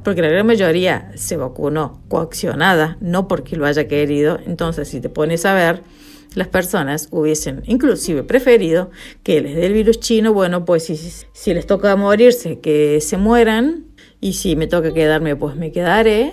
porque 0.03 0.23
la 0.23 0.29
gran 0.29 0.47
mayoría 0.47 1.13
se 1.17 1.37
vacunó 1.37 2.01
coaccionada, 2.09 2.97
no 3.03 3.29
porque 3.29 3.57
lo 3.57 3.67
haya 3.67 3.89
querido, 3.89 4.39
entonces 4.47 4.89
si 4.89 5.03
te 5.03 5.11
pones 5.11 5.45
a 5.45 5.53
ver, 5.53 5.83
las 6.35 6.49
personas 6.49 7.09
hubiesen 7.11 7.63
inclusive 7.67 8.23
preferido 8.23 8.91
que 9.23 9.41
les 9.41 9.55
dé 9.55 9.67
el 9.67 9.73
virus 9.73 10.01
chino, 10.01 10.33
bueno, 10.33 10.65
pues 10.65 10.85
si, 10.85 10.97
si 10.97 11.55
les 11.55 11.67
toca 11.67 11.95
morirse, 11.97 12.61
que 12.61 13.01
se 13.01 13.17
mueran, 13.17 13.85
y 14.25 14.33
si 14.33 14.57
me 14.57 14.67
toca 14.67 14.95
quedarme, 14.95 15.37
pues 15.37 15.55
me 15.55 15.71
quedaré, 15.71 16.33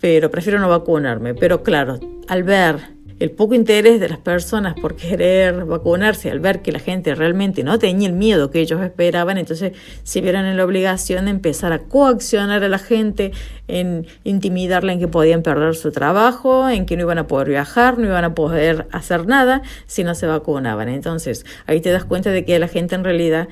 pero 0.00 0.30
prefiero 0.30 0.58
no 0.60 0.68
vacunarme. 0.70 1.34
Pero 1.34 1.62
claro, 1.62 2.00
al 2.26 2.42
ver 2.42 2.97
el 3.20 3.30
poco 3.30 3.54
interés 3.54 4.00
de 4.00 4.08
las 4.08 4.18
personas 4.18 4.74
por 4.74 4.96
querer 4.96 5.64
vacunarse, 5.64 6.30
al 6.30 6.40
ver 6.40 6.62
que 6.62 6.72
la 6.72 6.78
gente 6.78 7.14
realmente 7.14 7.64
no 7.64 7.78
tenía 7.78 8.08
el 8.08 8.14
miedo 8.14 8.50
que 8.50 8.60
ellos 8.60 8.80
esperaban, 8.80 9.38
entonces 9.38 9.72
se 10.02 10.20
vieron 10.20 10.44
en 10.44 10.56
la 10.56 10.64
obligación 10.64 11.24
de 11.24 11.32
empezar 11.32 11.72
a 11.72 11.80
coaccionar 11.80 12.62
a 12.62 12.68
la 12.68 12.78
gente, 12.78 13.32
en 13.66 14.06
intimidarla 14.24 14.92
en 14.92 15.00
que 15.00 15.08
podían 15.08 15.42
perder 15.42 15.74
su 15.74 15.90
trabajo, 15.90 16.68
en 16.68 16.86
que 16.86 16.96
no 16.96 17.02
iban 17.02 17.18
a 17.18 17.26
poder 17.26 17.48
viajar, 17.48 17.98
no 17.98 18.06
iban 18.06 18.24
a 18.24 18.34
poder 18.34 18.86
hacer 18.92 19.26
nada 19.26 19.62
si 19.86 20.04
no 20.04 20.14
se 20.14 20.26
vacunaban. 20.26 20.88
Entonces 20.88 21.44
ahí 21.66 21.80
te 21.80 21.90
das 21.90 22.04
cuenta 22.04 22.30
de 22.30 22.44
que 22.44 22.58
la 22.58 22.68
gente 22.68 22.94
en 22.94 23.04
realidad 23.04 23.48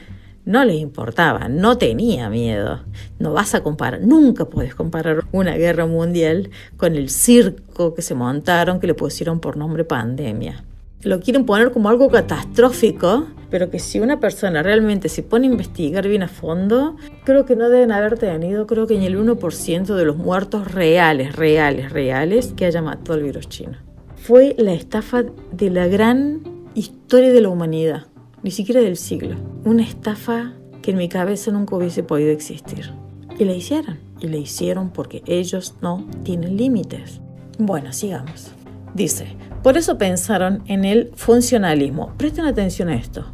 no 0.47 0.65
les 0.65 0.77
importaba, 0.77 1.49
no 1.49 1.77
tenía 1.77 2.31
miedo. 2.31 2.81
No 3.19 3.33
vas 3.33 3.55
a 3.55 3.63
comparar, 3.63 4.01
nunca 4.01 4.45
puedes 4.45 4.77
comparar 4.77 5.25
una 5.33 5.57
guerra 5.57 5.87
mundial 5.87 6.51
con 6.77 6.95
el 6.95 7.11
circo 7.11 7.95
que 7.95 8.01
se 8.01 8.15
montaron, 8.15 8.79
que 8.79 8.87
le 8.87 8.95
pusieron 8.95 9.41
por 9.41 9.57
nombre 9.57 9.85
pandemia. 9.85 10.65
Lo 11.03 11.21
quieren 11.21 11.45
poner 11.45 11.73
como 11.73 11.89
algo 11.89 12.09
catastrófico, 12.09 13.27
pero 13.51 13.71
que 13.71 13.81
si 13.81 13.99
una 13.99 14.21
persona 14.21 14.63
realmente 14.63 15.09
se 15.09 15.25
pone 15.25 15.49
a 15.49 15.51
investigar 15.51 16.07
bien 16.07 16.23
a 16.23 16.29
fondo, 16.29 16.97
creo 17.25 17.45
que 17.45 17.57
no 17.57 17.69
deben 17.69 17.91
haber 17.91 18.17
tenido, 18.17 18.69
creo 18.69 18.87
que 18.87 18.99
ni 18.99 19.07
el 19.07 19.19
1% 19.19 19.95
de 19.95 20.05
los 20.05 20.17
muertos 20.17 20.73
reales, 20.73 21.35
reales, 21.35 21.91
reales 21.93 22.55
que 22.57 22.67
haya 22.67 22.83
matado 22.83 23.19
el 23.19 23.25
virus 23.25 23.49
chino. 23.49 23.79
Fue 24.15 24.55
la 24.59 24.73
estafa 24.73 25.25
de 25.53 25.71
la 25.71 25.89
gran 25.89 26.43
historia 26.75 27.33
de 27.33 27.41
la 27.41 27.49
humanidad 27.49 28.07
ni 28.47 28.53
siquiera 28.53 28.81
del 28.81 28.97
siglo. 28.97 29.35
Una 29.65 29.83
estafa 29.83 30.53
que 30.81 30.93
en 30.93 30.99
mi 30.99 31.09
cabeza 31.09 31.51
nunca 31.51 31.75
hubiese 31.75 32.05
podido 32.05 32.31
existir. 32.31 32.93
Y 33.41 33.45
la 33.45 33.55
hicieron. 33.55 33.99
Y 34.21 34.29
la 34.29 34.37
hicieron 34.37 34.91
porque 34.91 35.25
ellos 35.27 35.75
no 35.83 36.07
tienen 36.23 36.57
límites. 36.57 37.21
Bueno, 37.59 37.93
sigamos. 37.93 38.53
Dice, 38.95 39.37
por 39.65 39.77
eso 39.77 39.99
pensaron 39.99 40.63
en 40.67 40.85
el 40.85 41.11
funcionalismo. 41.17 42.15
Presten 42.17 42.45
atención 42.45 42.89
a 42.89 42.95
esto, 42.95 43.27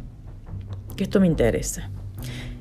que 0.95 1.03
esto 1.03 1.19
me 1.19 1.27
interesa. 1.27 1.91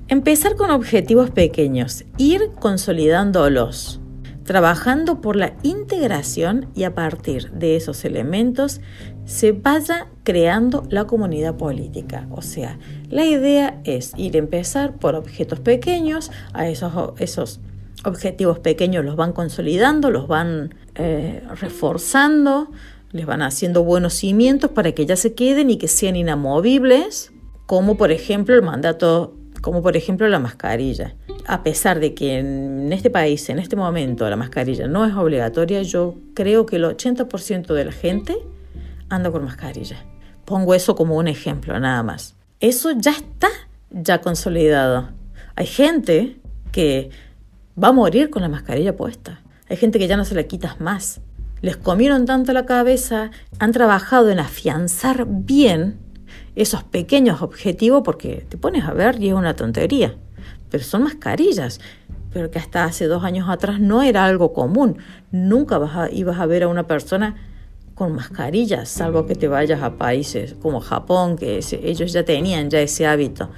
Empezar 0.09 0.55
con 0.55 0.71
objetivos 0.71 1.31
pequeños, 1.31 2.05
ir 2.19 2.51
consolidándolos 2.61 4.02
trabajando 4.45 5.21
por 5.21 5.37
la 5.37 5.55
integración 5.63 6.69
y 6.75 6.85
a 6.85 6.95
partir 6.95 7.51
de 7.53 7.77
esos 7.77 8.05
elementos 8.05 8.81
se 9.25 9.53
vaya 9.53 10.09
creando 10.25 10.85
la 10.91 11.07
comunidad 11.07 11.57
política. 11.57 12.27
O 12.31 12.43
sea, 12.43 12.79
la 13.09 13.25
idea 13.25 13.81
es 13.85 14.13
ir 14.17 14.35
a 14.35 14.39
empezar 14.39 14.97
por 14.97 15.15
objetos 15.15 15.61
pequeños, 15.61 16.31
a 16.53 16.69
esos, 16.69 16.93
esos 17.19 17.61
objetivos 18.05 18.59
pequeños 18.59 19.05
los 19.05 19.17
van 19.17 19.33
consolidando, 19.33 20.11
los 20.11 20.27
van 20.27 20.75
eh, 20.97 21.43
reforzando, 21.61 22.71
les 23.13 23.27
van 23.27 23.43
haciendo 23.43 23.85
buenos 23.85 24.15
cimientos 24.15 24.71
para 24.71 24.93
que 24.93 25.07
ya 25.07 25.17
se 25.17 25.35
queden 25.35 25.71
y 25.71 25.77
que 25.77 25.89
sean 25.89 26.17
inamovibles, 26.17 27.33
como 27.67 27.97
por 27.97 28.11
ejemplo 28.11 28.55
el 28.55 28.63
mandato, 28.63 29.37
como 29.61 29.83
por 29.83 29.97
ejemplo 29.97 30.29
la 30.29 30.41
mascarilla 30.41 31.15
a 31.47 31.63
pesar 31.63 32.01
de 32.01 32.15
que 32.15 32.39
en 32.39 32.93
este 32.93 33.11
país, 33.11 33.49
en 33.49 33.59
este 33.59 33.77
momento, 33.77 34.29
la 34.29 34.37
mascarilla 34.37 34.87
no 34.87 35.05
es 35.05 35.15
obligatoria, 35.15 35.83
yo 35.83 36.17
creo 36.35 36.67
que 36.67 36.77
el 36.77 36.85
80% 36.85 37.75
de 37.75 37.85
la 37.85 37.93
gente 37.93 38.37
anda 39.09 39.31
con 39.31 39.45
mascarilla. 39.45 39.97
Pongo 40.45 40.75
eso 40.75 40.95
como 40.95 41.17
un 41.17 41.29
ejemplo, 41.29 41.79
nada 41.79 42.03
más. 42.03 42.35
Eso 42.61 42.93
ya 42.93 43.13
está 43.13 43.49
ya 43.91 44.21
consolidado. 44.21 45.11
Hay 45.57 45.67
gente 45.67 46.41
que 46.71 47.11
va 47.83 47.89
a 47.89 47.93
morir 47.93 48.31
con 48.31 48.43
la 48.43 48.49
mascarilla 48.49 48.97
puesta. 48.97 49.43
Hay 49.69 49.77
gente 49.77 49.99
que 49.99 50.09
ya 50.09 50.17
no 50.17 50.25
se 50.25 50.35
la 50.35 50.45
quitas 50.45 50.81
más. 50.81 51.21
Les 51.61 51.77
comieron 51.77 52.27
tanto 52.27 52.53
la 52.53 52.67
cabeza, 52.67 53.31
han 53.59 53.73
trabajado 53.73 54.31
en 54.31 54.41
afianzar 54.41 55.27
bien 55.29 55.99
esos 56.57 56.83
pequeños 56.83 57.41
objetivos 57.41 58.03
porque 58.05 58.45
te 58.49 58.59
pones 58.59 58.85
a 58.85 58.93
ver 58.93 59.23
y 59.23 59.29
es 59.29 59.35
una 59.35 59.55
tontería 59.55 60.17
pero 60.73 60.83
son 60.83 61.03
mascarillas, 61.05 61.81
pero 62.33 62.51
que 62.51 62.59
hasta 62.59 62.85
hace 62.85 63.07
dos 63.07 63.23
años 63.23 63.49
atrás 63.51 63.79
no 63.79 64.03
era 64.03 64.25
algo 64.25 64.55
común. 64.55 64.97
Nunca 65.31 65.79
ibas 66.11 66.41
a 66.41 66.47
ver 66.47 66.63
a 66.63 66.69
una 66.69 66.87
persona 66.87 67.37
con 67.95 68.15
mascarillas, 68.15 68.89
salvo 68.89 69.27
que 69.27 69.35
te 69.35 69.49
vayas 69.49 69.83
a 69.83 69.99
países 69.99 70.55
como 70.55 70.81
Japón, 70.81 71.37
que 71.37 71.61
ellos 71.83 72.13
ya 72.13 72.25
tenían 72.25 72.71
ya 72.71 72.81
ese 72.81 73.07
hábito, 73.07 73.51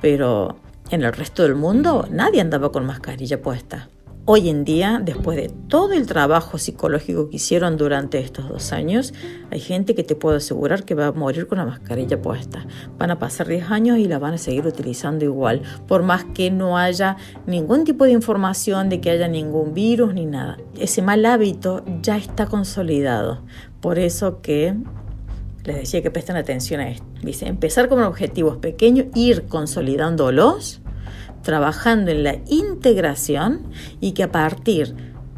pero 0.00 0.56
en 0.90 1.02
el 1.02 1.12
resto 1.12 1.42
del 1.42 1.56
mundo 1.56 2.06
nadie 2.10 2.40
andaba 2.40 2.70
con 2.70 2.86
mascarilla 2.86 3.42
puesta. 3.42 3.88
Hoy 4.24 4.50
en 4.50 4.62
día, 4.62 5.00
después 5.04 5.36
de 5.36 5.48
todo 5.66 5.94
el 5.94 6.06
trabajo 6.06 6.56
psicológico 6.56 7.28
que 7.28 7.36
hicieron 7.36 7.76
durante 7.76 8.20
estos 8.20 8.48
dos 8.48 8.72
años, 8.72 9.12
hay 9.50 9.58
gente 9.58 9.96
que 9.96 10.04
te 10.04 10.14
puedo 10.14 10.36
asegurar 10.36 10.84
que 10.84 10.94
va 10.94 11.08
a 11.08 11.12
morir 11.12 11.48
con 11.48 11.58
la 11.58 11.64
mascarilla 11.64 12.22
puesta. 12.22 12.64
Van 12.98 13.10
a 13.10 13.18
pasar 13.18 13.48
10 13.48 13.72
años 13.72 13.98
y 13.98 14.04
la 14.04 14.20
van 14.20 14.34
a 14.34 14.38
seguir 14.38 14.64
utilizando 14.64 15.24
igual, 15.24 15.62
por 15.88 16.04
más 16.04 16.24
que 16.34 16.52
no 16.52 16.78
haya 16.78 17.16
ningún 17.48 17.82
tipo 17.82 18.04
de 18.04 18.12
información 18.12 18.88
de 18.88 19.00
que 19.00 19.10
haya 19.10 19.26
ningún 19.26 19.74
virus 19.74 20.14
ni 20.14 20.24
nada. 20.24 20.56
Ese 20.78 21.02
mal 21.02 21.26
hábito 21.26 21.84
ya 22.00 22.16
está 22.16 22.46
consolidado. 22.46 23.42
Por 23.80 23.98
eso 23.98 24.40
que 24.40 24.76
les 25.64 25.76
decía 25.76 26.00
que 26.00 26.12
presten 26.12 26.36
atención 26.36 26.80
a 26.80 26.90
esto. 26.90 27.04
Dice, 27.24 27.48
empezar 27.48 27.88
con 27.88 28.00
objetivos 28.04 28.58
pequeños, 28.58 29.06
ir 29.16 29.46
consolidándolos 29.48 30.81
trabajando 31.42 32.10
en 32.10 32.22
la 32.22 32.36
integración 32.48 33.62
y 34.00 34.12
que 34.12 34.24
a 34.24 34.32
partir, 34.32 34.94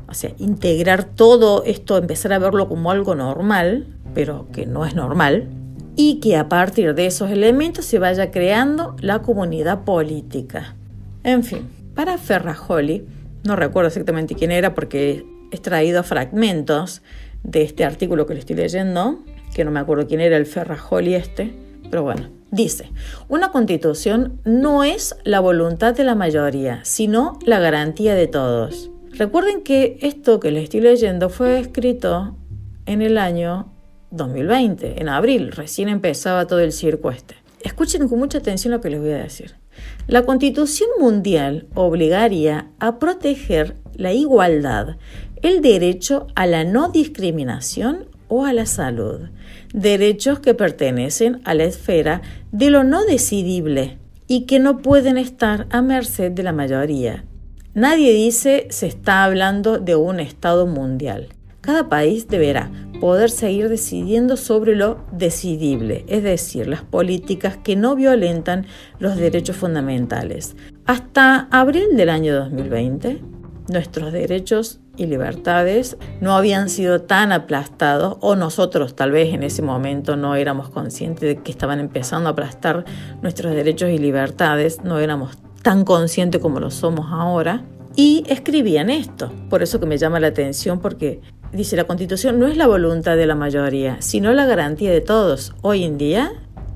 o 0.09 0.15
sea, 0.15 0.33
integrar 0.39 1.05
todo 1.05 1.65
esto, 1.65 1.99
empezar 1.99 2.33
a 2.33 2.39
verlo 2.39 2.69
como 2.69 2.91
algo 2.91 3.15
normal, 3.15 3.87
pero 4.15 4.49
que 4.53 4.67
no 4.67 4.87
es 4.87 4.95
normal, 4.95 5.49
y 5.97 6.21
que 6.21 6.37
a 6.37 6.49
partir 6.49 6.95
de 6.95 7.07
esos 7.07 7.31
elementos 7.31 7.85
se 7.85 7.99
vaya 7.99 8.31
creando 8.31 8.97
la 9.01 9.23
comunidad 9.23 9.85
política. 9.85 10.77
En 11.23 11.43
fin, 11.45 11.69
para 11.95 12.19
Ferrajoli, 12.19 13.07
no 13.45 13.57
recuerdo 13.57 13.89
exactamente 13.89 14.35
quién 14.35 14.51
era 14.51 14.75
porque 14.75 15.11
he 15.11 15.55
extraído 15.55 16.03
fragmentos 16.03 17.03
de 17.43 17.63
este 17.63 17.85
artículo 17.85 18.27
que 18.27 18.35
le 18.35 18.41
estoy 18.41 18.57
leyendo, 18.57 19.23
que 19.55 19.65
no 19.65 19.71
me 19.71 19.81
acuerdo 19.81 20.07
quién 20.07 20.21
era 20.21 20.37
el 20.37 20.47
Ferrajoli 20.47 21.15
este, 21.15 21.55
pero 21.91 22.03
bueno, 22.03 22.29
dice, 22.55 22.91
una 23.29 23.51
constitución 23.51 24.41
no 24.45 24.85
es 24.85 25.17
la 25.25 25.41
voluntad 25.41 25.95
de 25.95 26.05
la 26.05 26.15
mayoría, 26.15 26.81
sino 26.85 27.39
la 27.45 27.59
garantía 27.59 28.15
de 28.15 28.27
todos. 28.27 28.91
Recuerden 29.11 29.63
que 29.63 29.99
esto 30.01 30.41
que 30.41 30.51
les 30.51 30.65
estoy 30.65 30.81
leyendo 30.81 31.29
fue 31.29 31.59
escrito 31.59 32.37
en 32.87 33.03
el 33.03 33.19
año 33.19 33.73
2020, 34.11 35.01
en 35.01 35.09
abril, 35.09 35.53
recién 35.53 35.89
empezaba 35.89 36.47
todo 36.47 36.61
el 36.61 36.73
circo 36.73 37.11
este. 37.11 37.35
Escuchen 37.63 38.09
con 38.09 38.19
mucha 38.19 38.39
atención 38.39 38.73
lo 38.73 38.81
que 38.81 38.91
les 38.91 39.01
voy 39.01 39.13
a 39.13 39.19
decir. 39.19 39.55
La 40.07 40.23
Constitución 40.23 40.89
Mundial 41.01 41.67
obligaría 41.75 42.71
a 42.79 42.99
proteger 42.99 43.77
la 43.95 44.13
igualdad, 44.13 44.97
el 45.43 45.63
derecho 45.63 46.27
a 46.35 46.47
la 46.47 46.65
no 46.65 46.91
discriminación 46.91 48.07
o 48.29 48.45
a 48.45 48.53
la 48.53 48.67
salud, 48.67 49.29
derechos 49.75 50.39
que 50.39 50.55
pertenecen 50.55 51.43
a 51.45 51.53
la 51.53 51.65
esfera 51.65 52.23
de 52.53 52.71
lo 52.71 52.85
no 52.85 53.05
decidible 53.05 53.99
y 54.29 54.47
que 54.47 54.61
no 54.61 54.79
pueden 54.79 55.19
estar 55.19 55.67
a 55.71 55.83
merced 55.83 56.31
de 56.31 56.45
la 56.45 56.53
mayoría. 56.53 57.25
Nadie 57.75 58.13
dice 58.13 58.69
se 58.71 58.87
está 58.87 59.25
hablando 59.25 59.79
de 59.79 59.97
un 59.97 60.21
Estado 60.21 60.67
mundial. 60.67 61.29
Cada 61.61 61.89
país 61.89 62.29
deberá 62.29 62.71
poder 63.01 63.31
seguir 63.31 63.69
decidiendo 63.69 64.37
sobre 64.37 64.77
lo 64.77 65.05
decidible, 65.11 66.05
es 66.09 66.23
decir, 66.23 66.69
las 66.69 66.83
políticas 66.83 67.57
que 67.57 67.75
no 67.75 67.97
violentan 67.97 68.67
los 69.01 69.17
derechos 69.17 69.57
fundamentales. 69.57 70.55
Hasta 70.87 71.49
abril 71.51 71.97
del 71.97 72.11
año 72.11 72.35
2020, 72.37 73.21
nuestros 73.69 74.13
derechos 74.13 74.81
y 74.97 75.07
libertades 75.07 75.97
no 76.21 76.37
habían 76.37 76.69
sido 76.69 77.01
tan 77.01 77.33
aplastados 77.33 78.19
o 78.21 78.37
nosotros 78.37 78.95
tal 78.95 79.11
vez 79.11 79.35
en 79.35 79.43
ese 79.43 79.63
momento 79.63 80.17
no 80.17 80.35
éramos 80.35 80.69
conscientes 80.69 81.23
de 81.23 81.43
que 81.43 81.51
estaban 81.51 81.81
empezando 81.81 82.29
a 82.29 82.33
aplastar 82.33 82.85
nuestros 83.23 83.55
derechos 83.55 83.91
y 83.91 83.99
libertades, 83.99 84.85
no 84.85 84.99
éramos 84.99 85.39
tan 85.63 85.85
conscientes 85.85 86.41
como 86.41 86.61
lo 86.61 86.71
somos 86.71 87.07
ahora. 87.11 87.65
Y 87.97 88.25
escribían 88.29 88.91
esto, 88.91 89.33
por 89.49 89.63
eso 89.63 89.79
que 89.79 89.87
me 89.87 89.99
llama 89.99 90.19
la 90.19 90.27
atención 90.27 90.81
porque 90.81 91.21
dice 91.53 91.77
la 91.77 91.85
constitución 91.85 92.41
no 92.41 92.49
es 92.49 92.57
la 92.57 92.67
voluntad 92.67 93.17
de 93.17 93.27
la 93.27 93.37
mayoría, 93.37 94.03
sino 94.03 94.33
la 94.33 94.47
garantía 94.47 94.91
de 94.91 95.01
todos. 95.01 95.55
Hoy 95.63 95.85
en 95.85 95.97
día 95.97 96.33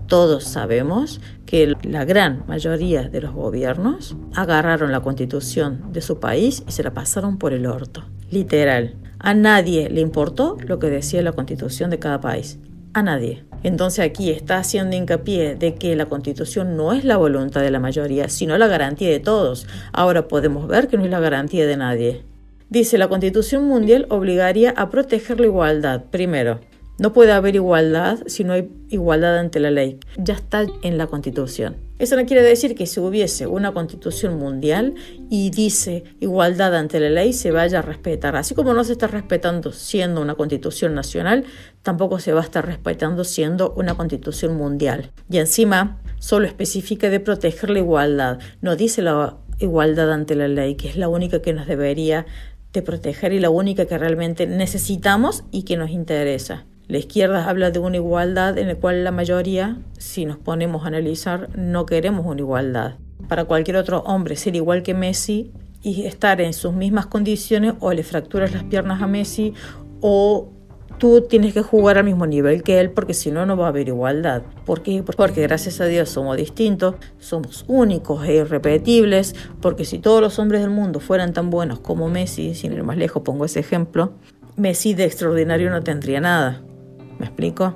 todos 0.07 0.45
sabemos 0.45 1.21
que 1.49 1.75
la 1.83 2.05
gran 2.05 2.45
mayoría 2.47 3.09
de 3.09 3.23
los 3.23 3.33
gobiernos 3.33 4.15
agarraron 4.35 4.93
la 4.93 5.01
constitución 5.01 5.95
de 5.95 6.03
su 6.03 6.21
país 6.21 6.63
y 6.69 6.73
se 6.73 6.83
la 6.83 6.93
pasaron 6.93 7.39
por 7.39 7.55
el 7.55 7.65
orto. 7.65 8.05
Literal. 8.31 8.97
A 9.19 9.33
nadie 9.33 9.89
le 9.89 10.03
importó 10.03 10.59
lo 10.67 10.79
que 10.79 10.91
decía 10.91 11.23
la 11.23 11.33
constitución 11.33 11.89
de 11.89 11.99
cada 11.99 12.21
país. 12.21 12.59
A 12.93 13.03
nadie. 13.03 13.45
Entonces 13.63 14.05
aquí 14.05 14.31
está 14.31 14.59
haciendo 14.59 14.95
hincapié 14.95 15.55
de 15.55 15.75
que 15.77 15.97
la 15.97 16.05
constitución 16.05 16.77
no 16.77 16.93
es 16.93 17.07
la 17.07 17.17
voluntad 17.17 17.63
de 17.63 17.71
la 17.71 17.81
mayoría, 17.81 18.29
sino 18.29 18.59
la 18.59 18.67
garantía 18.67 19.09
de 19.09 19.19
todos. 19.19 19.67
Ahora 19.95 20.29
podemos 20.29 20.69
ver 20.69 20.89
que 20.89 20.99
no 20.99 21.07
es 21.07 21.11
la 21.11 21.19
garantía 21.19 21.67
de 21.67 21.79
nadie. 21.79 22.25
Dice, 22.69 22.99
la 22.99 23.09
Constitución 23.09 23.65
Mundial 23.65 24.05
obligaría 24.11 24.75
a 24.77 24.91
proteger 24.91 25.41
la 25.41 25.47
igualdad. 25.47 26.05
Primero, 26.11 26.61
no 26.99 27.13
puede 27.13 27.33
haber 27.33 27.55
igualdad 27.55 28.19
si 28.27 28.43
no 28.43 28.53
hay 28.53 28.69
igualdad 28.89 29.39
ante 29.39 29.61
la 29.61 29.71
ley. 29.71 30.01
Ya 30.17 30.35
está 30.35 30.67
en 30.83 30.99
la 30.99 31.07
Constitución. 31.07 31.77
Eso 31.99 32.17
no 32.17 32.27
quiere 32.27 32.43
decir 32.43 32.75
que 32.75 32.87
si 32.87 33.01
hubiese 33.01 33.47
una 33.47 33.73
Constitución 33.73 34.39
mundial 34.39 34.95
y 35.31 35.51
dice 35.51 36.05
igualdad 36.21 36.75
ante 36.77 37.01
la 37.01 37.09
ley 37.09 37.33
se 37.33 37.51
vaya 37.51 37.81
a 37.81 37.83
respetar. 37.83 38.37
Así 38.37 38.55
como 38.55 38.75
no 38.75 38.85
se 38.85 38.93
está 38.93 39.07
respetando 39.07 39.73
siendo 39.73 40.21
una 40.21 40.35
Constitución 40.35 40.95
nacional, 40.95 41.45
tampoco 41.83 42.19
se 42.19 42.33
va 42.33 42.41
a 42.41 42.45
estar 42.45 42.67
respetando 42.67 43.25
siendo 43.25 43.73
una 43.77 43.95
Constitución 43.95 44.57
mundial. 44.57 45.13
Y 45.31 45.39
encima 45.39 46.01
solo 46.19 46.47
especifica 46.47 47.11
de 47.11 47.21
proteger 47.21 47.71
la 47.71 47.79
igualdad. 47.79 48.39
No 48.61 48.75
dice 48.75 49.03
la 49.03 49.39
igualdad 49.61 50.13
ante 50.13 50.35
la 50.35 50.49
ley, 50.49 50.75
que 50.75 50.89
es 50.89 50.97
la 50.97 51.09
única 51.09 51.43
que 51.43 51.53
nos 51.53 51.67
debería 51.67 52.27
de 52.73 52.83
proteger 52.83 53.33
y 53.33 53.41
la 53.41 53.51
única 53.51 53.87
que 53.87 53.99
realmente 53.99 54.47
necesitamos 54.47 55.45
y 55.51 55.63
que 55.63 55.77
nos 55.77 55.91
interesa. 55.91 56.65
La 56.89 56.97
izquierda 56.97 57.51
habla 57.51 57.71
de 57.71 57.81
una 57.81 57.97
igualdad 57.97 58.57
en 58.57 58.69
la 58.69 58.75
cual 58.75 59.05
la 59.05 59.11
mayoría, 59.11 59.77
si 59.99 60.25
nos 60.25 60.39
ponemos 60.39 60.85
a 60.85 60.89
analizar, 60.89 61.51
no 61.55 61.85
queremos 61.85 62.25
una 62.25 62.41
igualdad. 62.41 62.95
Para 63.29 63.45
cualquier 63.45 63.77
otro 63.77 64.01
hombre 64.07 64.37
ser 64.37 64.57
igual 64.57 64.83
que 64.83 64.95
Messi 64.95 65.53
y 65.83 66.07
estar 66.07 66.41
en 66.41 66.55
sus 66.55 66.73
mismas 66.73 67.05
condiciones 67.05 67.75
o 67.81 67.93
le 67.93 68.03
fracturas 68.03 68.55
las 68.55 68.65
piernas 68.65 69.03
a 69.03 69.07
Messi 69.07 69.53
o 70.01 70.49
tú 70.97 71.27
tienes 71.29 71.53
que 71.53 71.61
jugar 71.61 71.99
al 71.99 72.05
mismo 72.05 72.27
nivel 72.27 72.63
que 72.63 72.81
él 72.81 72.91
porque 72.91 73.13
si 73.13 73.31
no, 73.31 73.45
no 73.45 73.55
va 73.55 73.67
a 73.67 73.69
haber 73.69 73.89
igualdad. 73.89 74.41
¿Por 74.65 74.83
qué? 74.83 75.03
Porque 75.03 75.43
gracias 75.43 75.83
a 75.83 75.85
Dios 75.85 76.09
somos 76.09 76.39
distintos, 76.39 76.95
somos 77.19 77.67
únicos 77.69 78.27
e 78.27 78.37
irrepetibles, 78.37 79.35
porque 79.61 79.85
si 79.85 79.99
todos 79.99 80.23
los 80.23 80.39
hombres 80.39 80.63
del 80.63 80.71
mundo 80.71 81.01
fueran 81.01 81.35
tan 81.35 81.51
buenos 81.51 81.81
como 81.81 82.09
Messi, 82.09 82.55
sin 82.55 82.73
ir 82.73 82.83
más 82.83 82.97
lejos 82.97 83.23
pongo 83.23 83.45
ese 83.45 83.61
ejemplo, 83.61 84.15
Messi 84.57 84.95
de 84.95 85.05
extraordinario 85.05 85.69
no 85.69 85.83
tendría 85.83 86.23
nada. 86.23 86.63
¿Me 87.19 87.27
explico? 87.27 87.75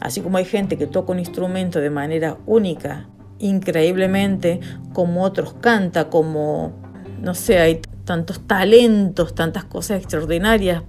Así 0.00 0.20
como 0.20 0.38
hay 0.38 0.44
gente 0.44 0.78
que 0.78 0.86
toca 0.86 1.12
un 1.12 1.18
instrumento 1.18 1.80
de 1.80 1.90
manera 1.90 2.38
única, 2.46 3.08
increíblemente, 3.38 4.60
como 4.92 5.22
otros 5.22 5.54
canta, 5.54 6.08
como, 6.08 6.72
no 7.20 7.34
sé, 7.34 7.58
hay 7.58 7.80
tantos 8.04 8.40
talentos, 8.46 9.34
tantas 9.34 9.64
cosas 9.64 9.98
extraordinarias 9.98 10.82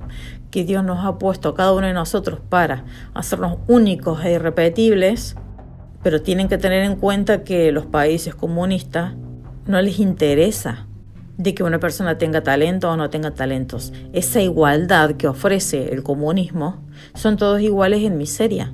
que 0.51 0.63
Dios 0.63 0.83
nos 0.83 1.05
ha 1.05 1.17
puesto 1.17 1.49
a 1.49 1.55
cada 1.55 1.73
uno 1.73 1.87
de 1.87 1.93
nosotros 1.93 2.39
para 2.49 2.85
hacernos 3.13 3.57
únicos 3.67 4.23
e 4.23 4.33
irrepetibles, 4.33 5.35
pero 6.01 6.21
tienen 6.21 6.47
que 6.47 6.57
tener 6.57 6.83
en 6.83 6.95
cuenta 6.95 7.43
que 7.43 7.71
los 7.71 7.85
países 7.85 8.35
comunistas 8.35 9.15
no 9.65 9.81
les 9.81 9.99
interesa 9.99 10.87
de 11.39 11.55
que 11.55 11.63
una 11.63 11.79
persona 11.79 12.17
tenga 12.17 12.43
talento 12.43 12.91
o 12.91 12.97
no 12.97 13.09
tenga 13.09 13.31
talentos. 13.31 13.93
Esa 14.13 14.41
igualdad 14.41 15.15
que 15.15 15.27
ofrece 15.27 15.91
el 15.93 16.03
comunismo 16.03 16.83
son 17.15 17.37
todos 17.37 17.61
iguales 17.61 18.03
en 18.03 18.17
miseria 18.17 18.73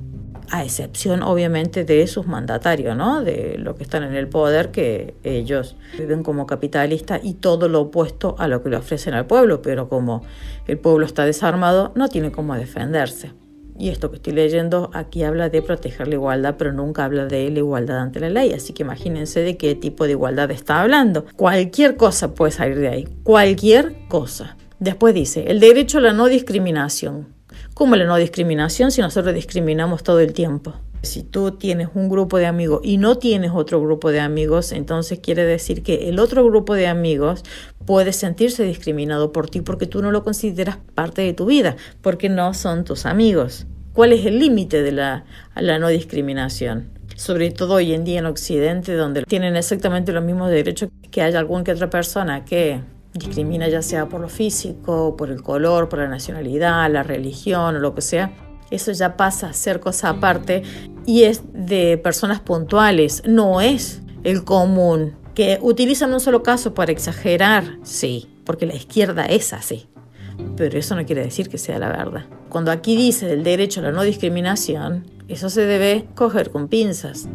a 0.50 0.62
excepción 0.62 1.22
obviamente 1.22 1.84
de 1.84 2.06
sus 2.06 2.26
mandatarios, 2.26 2.96
¿no? 2.96 3.22
de 3.22 3.56
los 3.58 3.76
que 3.76 3.82
están 3.82 4.04
en 4.04 4.14
el 4.14 4.28
poder, 4.28 4.70
que 4.70 5.14
ellos 5.24 5.76
viven 5.98 6.22
como 6.22 6.46
capitalistas 6.46 7.20
y 7.24 7.34
todo 7.34 7.68
lo 7.68 7.80
opuesto 7.80 8.36
a 8.38 8.46
lo 8.46 8.62
que 8.62 8.70
le 8.70 8.76
ofrecen 8.76 9.14
al 9.14 9.26
pueblo, 9.26 9.62
pero 9.62 9.88
como 9.88 10.22
el 10.66 10.78
pueblo 10.78 11.06
está 11.06 11.24
desarmado, 11.24 11.92
no 11.94 12.08
tiene 12.08 12.30
cómo 12.30 12.54
defenderse. 12.54 13.32
Y 13.78 13.90
esto 13.90 14.10
que 14.10 14.16
estoy 14.16 14.32
leyendo 14.32 14.90
aquí 14.94 15.22
habla 15.22 15.48
de 15.48 15.62
proteger 15.62 16.08
la 16.08 16.14
igualdad, 16.14 16.56
pero 16.58 16.72
nunca 16.72 17.04
habla 17.04 17.26
de 17.26 17.50
la 17.50 17.58
igualdad 17.58 17.98
ante 17.98 18.20
la 18.20 18.30
ley. 18.30 18.52
Así 18.52 18.72
que 18.72 18.82
imagínense 18.82 19.40
de 19.40 19.56
qué 19.56 19.74
tipo 19.74 20.04
de 20.04 20.12
igualdad 20.12 20.50
está 20.50 20.80
hablando. 20.80 21.26
Cualquier 21.36 21.96
cosa 21.96 22.34
puede 22.34 22.52
salir 22.52 22.78
de 22.78 22.88
ahí. 22.88 23.08
Cualquier 23.22 23.94
cosa. 24.08 24.56
Después 24.78 25.14
dice, 25.14 25.44
el 25.48 25.60
derecho 25.60 25.98
a 25.98 26.02
la 26.02 26.12
no 26.12 26.26
discriminación. 26.26 27.35
¿Cómo 27.76 27.94
la 27.94 28.06
no 28.06 28.16
discriminación 28.16 28.90
si 28.90 29.02
nosotros 29.02 29.34
discriminamos 29.34 30.02
todo 30.02 30.20
el 30.20 30.32
tiempo? 30.32 30.72
Si 31.02 31.22
tú 31.22 31.50
tienes 31.50 31.88
un 31.92 32.08
grupo 32.08 32.38
de 32.38 32.46
amigos 32.46 32.80
y 32.82 32.96
no 32.96 33.18
tienes 33.18 33.50
otro 33.52 33.82
grupo 33.82 34.10
de 34.10 34.20
amigos, 34.20 34.72
entonces 34.72 35.18
quiere 35.18 35.44
decir 35.44 35.82
que 35.82 36.08
el 36.08 36.18
otro 36.18 36.42
grupo 36.42 36.72
de 36.72 36.86
amigos 36.86 37.44
puede 37.84 38.14
sentirse 38.14 38.64
discriminado 38.64 39.30
por 39.30 39.50
ti 39.50 39.60
porque 39.60 39.84
tú 39.84 40.00
no 40.00 40.10
lo 40.10 40.24
consideras 40.24 40.78
parte 40.94 41.20
de 41.20 41.34
tu 41.34 41.44
vida, 41.44 41.76
porque 42.00 42.30
no 42.30 42.54
son 42.54 42.84
tus 42.84 43.04
amigos. 43.04 43.66
¿Cuál 43.92 44.14
es 44.14 44.24
el 44.24 44.38
límite 44.38 44.80
de 44.80 44.92
la, 44.92 45.26
la 45.54 45.78
no 45.78 45.88
discriminación? 45.88 46.96
sobre 47.14 47.50
todo 47.50 47.74
hoy 47.74 47.94
en 47.94 48.04
día 48.04 48.18
en 48.18 48.26
Occidente, 48.26 48.94
donde 48.94 49.22
tienen 49.24 49.56
exactamente 49.56 50.12
los 50.12 50.22
mismos 50.22 50.50
derechos 50.50 50.90
que 51.10 51.22
haya 51.22 51.38
algún 51.38 51.64
que 51.64 51.72
otra 51.72 51.88
persona 51.88 52.44
que 52.44 52.80
discrimina 53.18 53.68
ya 53.68 53.82
sea 53.82 54.06
por 54.06 54.20
lo 54.20 54.28
físico, 54.28 55.16
por 55.16 55.30
el 55.30 55.42
color, 55.42 55.88
por 55.88 55.98
la 55.98 56.08
nacionalidad, 56.08 56.90
la 56.90 57.02
religión 57.02 57.76
o 57.76 57.78
lo 57.78 57.94
que 57.94 58.02
sea, 58.02 58.32
eso 58.70 58.92
ya 58.92 59.16
pasa 59.16 59.48
a 59.48 59.52
ser 59.52 59.80
cosa 59.80 60.10
aparte 60.10 60.62
y 61.06 61.22
es 61.22 61.42
de 61.52 61.98
personas 61.98 62.40
puntuales, 62.40 63.22
no 63.26 63.60
es 63.60 64.02
el 64.24 64.44
común, 64.44 65.14
que 65.34 65.58
utilizan 65.60 66.12
un 66.12 66.20
solo 66.20 66.42
caso 66.42 66.74
para 66.74 66.92
exagerar, 66.92 67.78
sí, 67.82 68.28
porque 68.44 68.66
la 68.66 68.74
izquierda 68.74 69.26
es 69.26 69.52
así, 69.52 69.86
pero 70.56 70.78
eso 70.78 70.96
no 70.96 71.04
quiere 71.04 71.22
decir 71.22 71.48
que 71.48 71.58
sea 71.58 71.78
la 71.78 71.88
verdad. 71.88 72.24
Cuando 72.48 72.70
aquí 72.70 72.96
dice 72.96 73.26
del 73.26 73.44
derecho 73.44 73.80
a 73.80 73.84
la 73.84 73.92
no 73.92 74.02
discriminación, 74.02 75.06
eso 75.28 75.50
se 75.50 75.66
debe 75.66 76.06
coger 76.14 76.50
con 76.50 76.68
pinzas, 76.68 77.28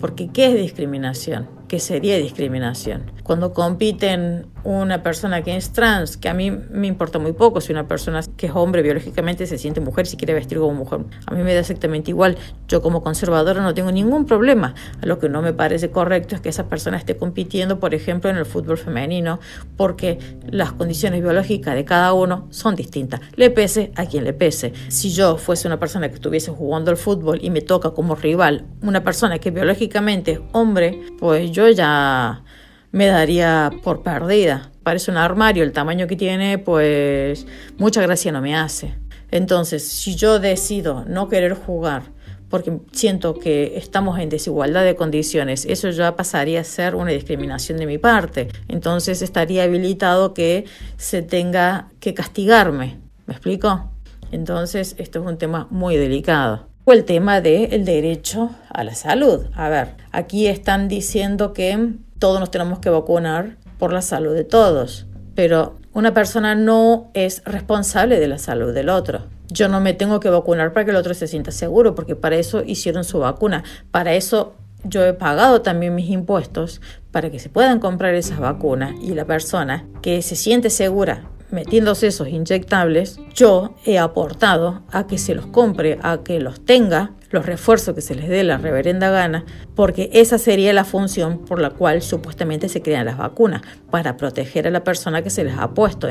porque 0.00 0.28
¿qué 0.28 0.46
es 0.46 0.54
discriminación? 0.54 1.48
Que 1.68 1.80
sería 1.80 2.16
discriminación. 2.18 3.10
Cuando 3.22 3.52
compiten 3.52 4.46
una 4.64 5.02
persona 5.02 5.42
que 5.42 5.56
es 5.56 5.72
trans, 5.72 6.16
que 6.16 6.28
a 6.28 6.34
mí 6.34 6.50
me 6.50 6.86
importa 6.86 7.18
muy 7.18 7.32
poco 7.32 7.60
si 7.60 7.72
una 7.72 7.86
persona 7.86 8.20
que 8.36 8.46
es 8.46 8.52
hombre 8.54 8.82
biológicamente 8.82 9.46
se 9.46 9.58
siente 9.58 9.80
mujer, 9.80 10.06
si 10.06 10.16
quiere 10.16 10.34
vestir 10.34 10.58
como 10.58 10.72
mujer, 10.74 11.00
a 11.26 11.34
mí 11.34 11.42
me 11.42 11.52
da 11.52 11.60
exactamente 11.60 12.10
igual. 12.10 12.36
Yo 12.68 12.80
como 12.80 13.02
conservadora 13.02 13.62
no 13.62 13.74
tengo 13.74 13.92
ningún 13.92 14.24
problema. 14.24 14.74
Lo 15.02 15.18
que 15.18 15.28
no 15.28 15.42
me 15.42 15.52
parece 15.52 15.90
correcto 15.90 16.34
es 16.34 16.40
que 16.40 16.48
esa 16.48 16.68
persona 16.68 16.96
esté 16.96 17.16
compitiendo, 17.16 17.78
por 17.78 17.94
ejemplo, 17.94 18.30
en 18.30 18.36
el 18.36 18.46
fútbol 18.46 18.78
femenino, 18.78 19.38
porque 19.76 20.18
las 20.48 20.72
condiciones 20.72 21.20
biológicas 21.20 21.74
de 21.74 21.84
cada 21.84 22.14
uno 22.14 22.46
son 22.50 22.74
distintas. 22.74 23.20
Le 23.36 23.50
pese 23.50 23.92
a 23.96 24.06
quien 24.06 24.24
le 24.24 24.32
pese. 24.32 24.72
Si 24.88 25.10
yo 25.10 25.36
fuese 25.36 25.66
una 25.66 25.78
persona 25.78 26.08
que 26.08 26.14
estuviese 26.14 26.50
jugando 26.50 26.90
al 26.90 26.96
fútbol 26.96 27.38
y 27.42 27.50
me 27.50 27.60
toca 27.60 27.90
como 27.90 28.14
rival 28.14 28.66
una 28.82 29.04
persona 29.04 29.38
que 29.38 29.50
biológicamente 29.50 30.32
es 30.32 30.40
hombre, 30.52 31.00
pues 31.18 31.50
yo 31.54 31.70
ya 31.70 32.42
me 32.90 33.06
daría 33.06 33.70
por 33.82 34.02
perdida. 34.02 34.70
Parece 34.82 35.10
un 35.10 35.16
armario, 35.16 35.62
el 35.64 35.72
tamaño 35.72 36.06
que 36.06 36.16
tiene, 36.16 36.58
pues 36.58 37.46
mucha 37.78 38.02
gracia 38.02 38.32
no 38.32 38.42
me 38.42 38.56
hace. 38.56 38.94
Entonces, 39.30 39.86
si 39.86 40.16
yo 40.16 40.38
decido 40.38 41.04
no 41.06 41.28
querer 41.28 41.54
jugar 41.54 42.02
porque 42.50 42.78
siento 42.92 43.34
que 43.34 43.76
estamos 43.76 44.18
en 44.18 44.28
desigualdad 44.28 44.84
de 44.84 44.94
condiciones, 44.94 45.64
eso 45.64 45.90
ya 45.90 46.14
pasaría 46.14 46.60
a 46.60 46.64
ser 46.64 46.94
una 46.94 47.10
discriminación 47.10 47.78
de 47.78 47.86
mi 47.86 47.98
parte. 47.98 48.48
Entonces 48.68 49.22
estaría 49.22 49.64
habilitado 49.64 50.34
que 50.34 50.64
se 50.96 51.22
tenga 51.22 51.88
que 52.00 52.14
castigarme. 52.14 52.98
¿Me 53.26 53.34
explico? 53.34 53.90
Entonces, 54.30 54.94
esto 54.98 55.20
es 55.20 55.26
un 55.26 55.38
tema 55.38 55.66
muy 55.70 55.96
delicado. 55.96 56.73
O 56.86 56.92
el 56.92 57.04
tema 57.04 57.40
del 57.40 57.86
derecho 57.86 58.50
a 58.68 58.84
la 58.84 58.94
salud. 58.94 59.46
A 59.54 59.70
ver, 59.70 59.94
aquí 60.12 60.48
están 60.48 60.86
diciendo 60.86 61.54
que 61.54 61.94
todos 62.18 62.40
nos 62.40 62.50
tenemos 62.50 62.78
que 62.78 62.90
vacunar 62.90 63.56
por 63.78 63.90
la 63.90 64.02
salud 64.02 64.34
de 64.34 64.44
todos, 64.44 65.06
pero 65.34 65.76
una 65.94 66.12
persona 66.12 66.54
no 66.54 67.10
es 67.14 67.42
responsable 67.46 68.20
de 68.20 68.28
la 68.28 68.36
salud 68.36 68.74
del 68.74 68.90
otro. 68.90 69.22
Yo 69.48 69.68
no 69.68 69.80
me 69.80 69.94
tengo 69.94 70.20
que 70.20 70.28
vacunar 70.28 70.74
para 70.74 70.84
que 70.84 70.90
el 70.90 70.98
otro 70.98 71.14
se 71.14 71.26
sienta 71.26 71.52
seguro, 71.52 71.94
porque 71.94 72.16
para 72.16 72.36
eso 72.36 72.62
hicieron 72.62 73.04
su 73.04 73.18
vacuna. 73.18 73.64
Para 73.90 74.12
eso 74.12 74.54
yo 74.84 75.06
he 75.06 75.14
pagado 75.14 75.62
también 75.62 75.94
mis 75.94 76.10
impuestos 76.10 76.82
para 77.10 77.30
que 77.30 77.38
se 77.38 77.48
puedan 77.48 77.80
comprar 77.80 78.14
esas 78.14 78.40
vacunas 78.40 78.94
y 79.00 79.14
la 79.14 79.24
persona 79.24 79.86
que 80.02 80.20
se 80.20 80.36
siente 80.36 80.68
segura 80.68 81.30
metiéndose 81.54 82.08
esos 82.08 82.28
inyectables, 82.28 83.18
yo 83.32 83.74
he 83.86 83.98
aportado 83.98 84.82
a 84.90 85.06
que 85.06 85.16
se 85.16 85.34
los 85.34 85.46
compre, 85.46 85.98
a 86.02 86.18
que 86.22 86.40
los 86.40 86.64
tenga, 86.64 87.12
los 87.30 87.46
refuerzos 87.46 87.94
que 87.94 88.00
se 88.00 88.14
les 88.14 88.28
dé 88.28 88.44
la 88.44 88.58
reverenda 88.58 89.10
gana, 89.10 89.44
porque 89.74 90.10
esa 90.12 90.38
sería 90.38 90.72
la 90.72 90.84
función 90.84 91.38
por 91.38 91.60
la 91.60 91.70
cual 91.70 92.02
supuestamente 92.02 92.68
se 92.68 92.82
crean 92.82 93.06
las 93.06 93.16
vacunas, 93.16 93.62
para 93.90 94.16
proteger 94.16 94.66
a 94.66 94.70
la 94.70 94.84
persona 94.84 95.22
que 95.22 95.30
se 95.30 95.44
les 95.44 95.56
ha 95.56 95.72
puesto. 95.72 96.08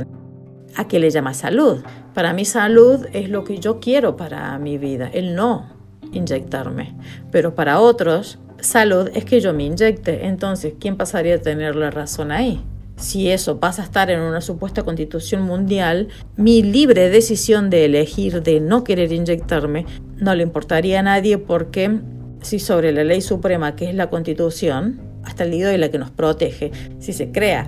¿A 0.76 0.88
qué 0.88 1.00
le 1.00 1.12
llama 1.12 1.34
salud? 1.34 1.84
Para 2.16 2.34
mí 2.34 2.46
salud 2.46 3.06
es 3.14 3.30
lo 3.30 3.44
que 3.44 3.60
yo 3.60 3.80
quiero 3.80 4.16
para 4.16 4.58
mi 4.58 4.78
vida, 4.78 5.10
el 5.14 5.36
no 5.36 5.74
inyectarme. 6.12 6.96
Pero 7.32 7.56
para 7.56 7.80
otros, 7.80 8.40
salud 8.60 9.10
es 9.14 9.26
que 9.26 9.40
yo 9.40 9.54
me 9.54 9.64
inyecte. 9.64 10.26
Entonces, 10.26 10.74
¿quién 10.80 10.98
pasaría 10.98 11.36
a 11.36 11.40
tener 11.40 11.76
la 11.76 11.92
razón 11.92 12.32
ahí? 12.32 12.64
Si 12.96 13.30
eso 13.30 13.60
pasa 13.60 13.82
a 13.82 13.86
estar 13.86 14.10
en 14.10 14.20
una 14.20 14.42
supuesta 14.42 14.84
constitución 14.84 15.42
mundial, 15.44 16.10
mi 16.36 16.62
libre 16.62 17.10
decisión 17.10 17.70
de 17.70 17.86
elegir 17.86 18.44
de 18.44 18.60
no 18.60 18.84
querer 18.84 19.12
inyectarme 19.12 19.86
no 20.18 20.36
le 20.36 20.44
importaría 20.44 21.00
a 21.00 21.04
nadie 21.04 21.38
porque 21.38 22.00
si 22.42 22.60
sobre 22.60 22.92
la 22.92 23.04
ley 23.04 23.22
suprema 23.22 23.76
que 23.76 23.90
es 23.90 23.96
la 23.96 24.10
constitución, 24.10 25.02
hasta 25.24 25.44
el 25.44 25.52
día 25.52 25.70
de 25.70 25.78
la 25.78 25.90
que 25.90 25.98
nos 25.98 26.12
protege, 26.12 26.72
si 27.00 27.14
se 27.14 27.32
crea 27.32 27.68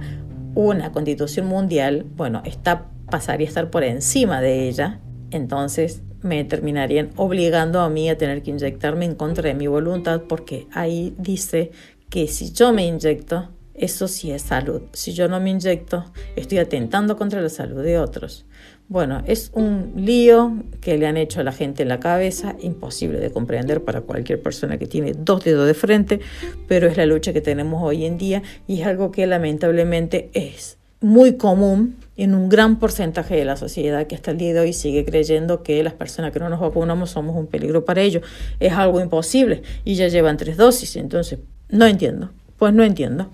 una 0.54 0.92
constitución 0.92 1.48
mundial, 1.48 2.06
bueno, 2.16 2.42
está, 2.46 2.90
pasaría 3.10 3.48
a 3.48 3.50
estar 3.50 3.70
por 3.70 3.84
encima 3.84 4.42
de 4.42 4.68
ella, 4.68 5.00
entonces 5.32 6.04
me 6.22 6.44
terminarían 6.44 7.12
obligando 7.18 7.82
a 7.82 7.90
mí 7.90 8.10
a 8.10 8.18
tener 8.18 8.42
que 8.42 8.52
inyectarme 8.52 9.06
en 9.06 9.16
contra 9.16 9.50
de 9.50 9.54
mi 9.54 9.68
voluntad 9.68 10.24
porque 10.28 10.68
ahí 10.74 11.14
dice 11.18 11.72
que 12.10 12.28
si 12.28 12.52
yo 12.52 12.74
me 12.74 12.86
inyecto, 12.86 13.50
eso 13.78 14.08
sí 14.08 14.32
es 14.32 14.42
salud. 14.42 14.82
Si 14.94 15.14
yo 15.14 15.28
no 15.28 15.40
me 15.40 15.50
inyecto, 15.50 16.06
estoy 16.36 16.60
atentando 16.60 17.18
contra 17.18 17.42
la 17.42 17.50
salud 17.50 17.84
de 17.84 18.00
otros. 18.00 18.46
Bueno, 18.88 19.24
es 19.26 19.50
un 19.54 19.94
lío 19.96 20.64
que 20.80 20.98
le 20.98 21.08
han 21.08 21.18
hecho 21.18 21.40
a 21.40 21.44
la 21.44 21.52
gente 21.52 21.84
en 21.84 21.90
la 21.90 22.00
cabeza, 22.00 22.56
imposible 22.62 23.20
de 23.20 23.32
comprender 23.32 23.84
para 23.84 24.02
cualquier 24.02 24.42
persona 24.42 24.78
que 24.78 24.86
tiene 24.86 25.14
dos 25.14 25.44
dedos 25.44 25.66
de 25.66 25.74
frente, 25.74 26.20
pero 26.68 26.88
es 26.88 26.96
la 26.96 27.06
lucha 27.08 27.34
que 27.34 27.42
tenemos 27.42 27.82
hoy 27.84 28.06
en 28.06 28.18
día 28.18 28.44
y 28.68 28.82
es 28.82 28.88
algo 28.88 29.12
que 29.12 29.26
lamentablemente 29.26 30.30
es 30.34 30.78
muy 31.02 31.36
común 31.36 31.96
en 32.18 32.34
un 32.34 32.48
gran 32.48 32.80
porcentaje 32.80 33.36
de 33.36 33.46
la 33.46 33.58
sociedad 33.58 34.08
que 34.08 34.16
hasta 34.16 34.32
el 34.32 34.38
día 34.38 34.54
de 34.54 34.60
hoy 34.60 34.74
sigue 34.74 35.04
creyendo 35.04 35.64
que 35.64 35.84
las 35.84 35.94
personas 35.94 36.32
que 36.32 36.40
no 36.40 36.50
nos 36.50 36.60
vacunamos 36.60 37.10
somos 37.10 37.36
un 37.36 37.48
peligro 37.48 37.86
para 37.86 38.02
ellos. 38.02 38.24
Es 38.60 38.74
algo 38.74 39.02
imposible 39.02 39.64
y 39.84 39.96
ya 39.96 40.08
llevan 40.08 40.38
tres 40.38 40.58
dosis, 40.58 40.96
entonces 40.96 41.40
no 41.70 41.86
entiendo. 41.86 42.30
Pues 42.58 42.74
no 42.74 42.84
entiendo. 42.84 43.30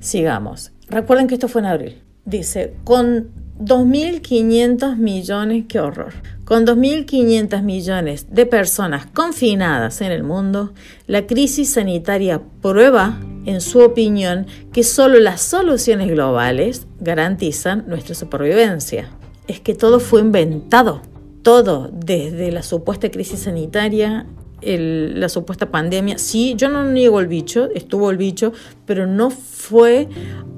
Sigamos. 0.00 0.72
Recuerden 0.88 1.28
que 1.28 1.34
esto 1.34 1.48
fue 1.48 1.60
en 1.60 1.66
abril. 1.66 2.02
Dice, 2.24 2.74
con 2.84 3.30
2.500 3.60 4.96
millones, 4.96 5.66
qué 5.68 5.80
horror. 5.80 6.14
Con 6.44 6.66
2.500 6.66 7.62
millones 7.62 8.26
de 8.30 8.46
personas 8.46 9.06
confinadas 9.06 10.00
en 10.00 10.10
el 10.10 10.22
mundo, 10.22 10.72
la 11.06 11.26
crisis 11.26 11.74
sanitaria 11.74 12.40
prueba, 12.62 13.20
en 13.44 13.60
su 13.60 13.80
opinión, 13.80 14.46
que 14.72 14.82
solo 14.82 15.20
las 15.20 15.42
soluciones 15.42 16.08
globales 16.08 16.86
garantizan 17.00 17.84
nuestra 17.86 18.14
supervivencia. 18.14 19.10
Es 19.46 19.60
que 19.60 19.74
todo 19.74 20.00
fue 20.00 20.20
inventado. 20.20 21.02
Todo, 21.42 21.90
desde 21.92 22.52
la 22.52 22.62
supuesta 22.62 23.10
crisis 23.10 23.40
sanitaria 23.40 24.26
la 24.62 25.28
supuesta 25.28 25.70
pandemia. 25.70 26.18
Sí, 26.18 26.54
yo 26.56 26.68
no 26.68 26.84
niego 26.84 27.20
el 27.20 27.26
bicho, 27.26 27.68
estuvo 27.74 28.10
el 28.10 28.16
bicho, 28.16 28.52
pero 28.86 29.06
no 29.06 29.30
fue 29.30 29.49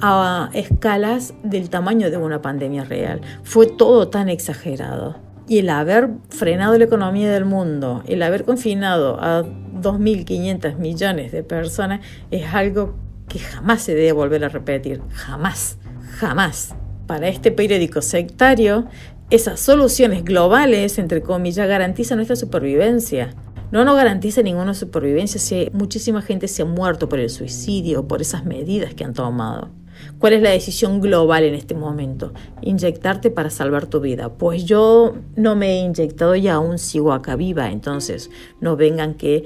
a 0.00 0.50
escalas 0.52 1.34
del 1.42 1.70
tamaño 1.70 2.10
de 2.10 2.16
una 2.16 2.42
pandemia 2.42 2.84
real. 2.84 3.20
Fue 3.42 3.66
todo 3.66 4.08
tan 4.08 4.28
exagerado. 4.28 5.16
Y 5.48 5.58
el 5.58 5.70
haber 5.70 6.10
frenado 6.30 6.76
la 6.78 6.84
economía 6.84 7.30
del 7.30 7.44
mundo, 7.44 8.02
el 8.06 8.22
haber 8.22 8.44
confinado 8.44 9.18
a 9.20 9.44
2.500 9.44 10.76
millones 10.76 11.32
de 11.32 11.42
personas 11.42 12.00
es 12.30 12.52
algo 12.54 12.94
que 13.28 13.38
jamás 13.38 13.82
se 13.82 13.94
debe 13.94 14.12
volver 14.12 14.44
a 14.44 14.48
repetir. 14.48 15.00
Jamás, 15.10 15.78
jamás. 16.18 16.74
Para 17.06 17.28
este 17.28 17.50
periódico 17.50 18.00
sectario, 18.00 18.86
esas 19.30 19.60
soluciones 19.60 20.24
globales, 20.24 20.98
entre 20.98 21.22
comillas, 21.22 21.68
garantizan 21.68 22.18
nuestra 22.18 22.36
supervivencia 22.36 23.34
no 23.72 23.86
nos 23.86 23.96
garantiza 23.96 24.42
ninguna 24.42 24.74
supervivencia 24.74 25.40
si 25.40 25.70
muchísima 25.72 26.20
gente 26.20 26.46
se 26.46 26.62
ha 26.62 26.66
muerto 26.66 27.08
por 27.08 27.18
el 27.18 27.30
suicidio, 27.30 28.06
por 28.06 28.20
esas 28.20 28.44
medidas 28.44 28.94
que 28.94 29.02
han 29.02 29.14
tomado. 29.14 29.70
¿Cuál 30.18 30.34
es 30.34 30.42
la 30.42 30.50
decisión 30.50 31.00
global 31.00 31.44
en 31.44 31.54
este 31.54 31.74
momento? 31.74 32.34
Inyectarte 32.60 33.30
para 33.30 33.50
salvar 33.50 33.86
tu 33.86 34.00
vida. 34.00 34.34
Pues 34.34 34.66
yo 34.66 35.14
no 35.36 35.56
me 35.56 35.72
he 35.72 35.84
inyectado 35.84 36.34
y 36.36 36.48
aún 36.48 36.78
sigo 36.78 37.12
acá 37.12 37.34
viva, 37.34 37.70
entonces 37.70 38.30
no 38.60 38.76
vengan 38.76 39.14
que 39.14 39.44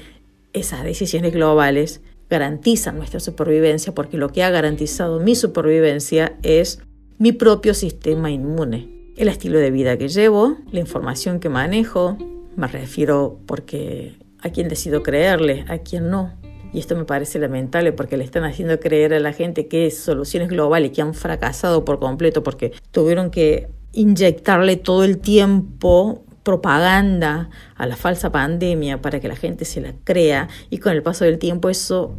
esas 0.53 0.83
decisiones 0.83 1.33
globales 1.33 2.01
garantizan 2.29 2.97
nuestra 2.97 3.21
supervivencia 3.21 3.95
porque 3.95 4.17
lo 4.17 4.31
que 4.31 4.43
ha 4.43 4.51
garantizado 4.51 5.21
mi 5.21 5.37
supervivencia 5.37 6.37
es 6.43 6.81
mi 7.19 7.31
propio 7.31 7.75
sistema 7.75 8.31
inmune, 8.33 9.13
el 9.17 9.29
estilo 9.29 9.61
de 9.61 9.71
vida 9.71 9.97
que 9.97 10.09
llevo, 10.09 10.57
la 10.73 10.81
información 10.81 11.39
que 11.39 11.49
manejo, 11.49 12.19
me 12.57 12.67
refiero 12.67 13.39
porque 13.47 14.19
a 14.41 14.51
quién 14.51 14.69
decido 14.69 15.03
creerle, 15.03 15.65
a 15.69 15.79
quién 15.79 16.11
no. 16.11 16.35
Y 16.73 16.81
esto 16.81 16.97
me 16.97 17.05
parece 17.05 17.39
lamentable 17.39 17.93
porque 17.93 18.17
le 18.17 18.25
están 18.25 18.45
haciendo 18.45 18.79
creer 18.81 19.15
a 19.15 19.21
la 19.21 19.33
gente 19.33 19.69
que 19.69 19.87
es 19.87 19.99
soluciones 19.99 20.49
globales 20.49 20.91
que 20.91 21.03
han 21.03 21.15
fracasado 21.15 21.85
por 21.85 21.99
completo 21.99 22.43
porque 22.43 22.73
tuvieron 22.91 23.31
que 23.31 23.69
inyectarle 23.93 24.77
todo 24.77 25.05
el 25.05 25.19
tiempo 25.19 26.25
propaganda 26.43 27.51
a 27.77 27.87
la 27.87 27.97
falsa 27.97 28.31
pandemia 28.31 29.01
para 29.01 29.21
que 29.21 29.29
la 29.29 29.37
gente 29.37 29.65
se 29.65 29.81
la 29.81 29.95
crea 30.05 30.49
y 30.71 30.79
con 30.79 30.93
el 30.93 31.03
paso 31.03 31.25
del 31.25 31.39
tiempo 31.39 31.71
eso 31.71 32.19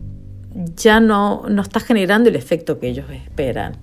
ya 0.75 0.99
no, 0.99 1.43
no 1.47 1.61
está 1.61 1.79
generando 1.79 2.29
el 2.29 2.35
efecto 2.35 2.79
que 2.79 2.87
ellos 2.87 3.05
esperan. 3.11 3.77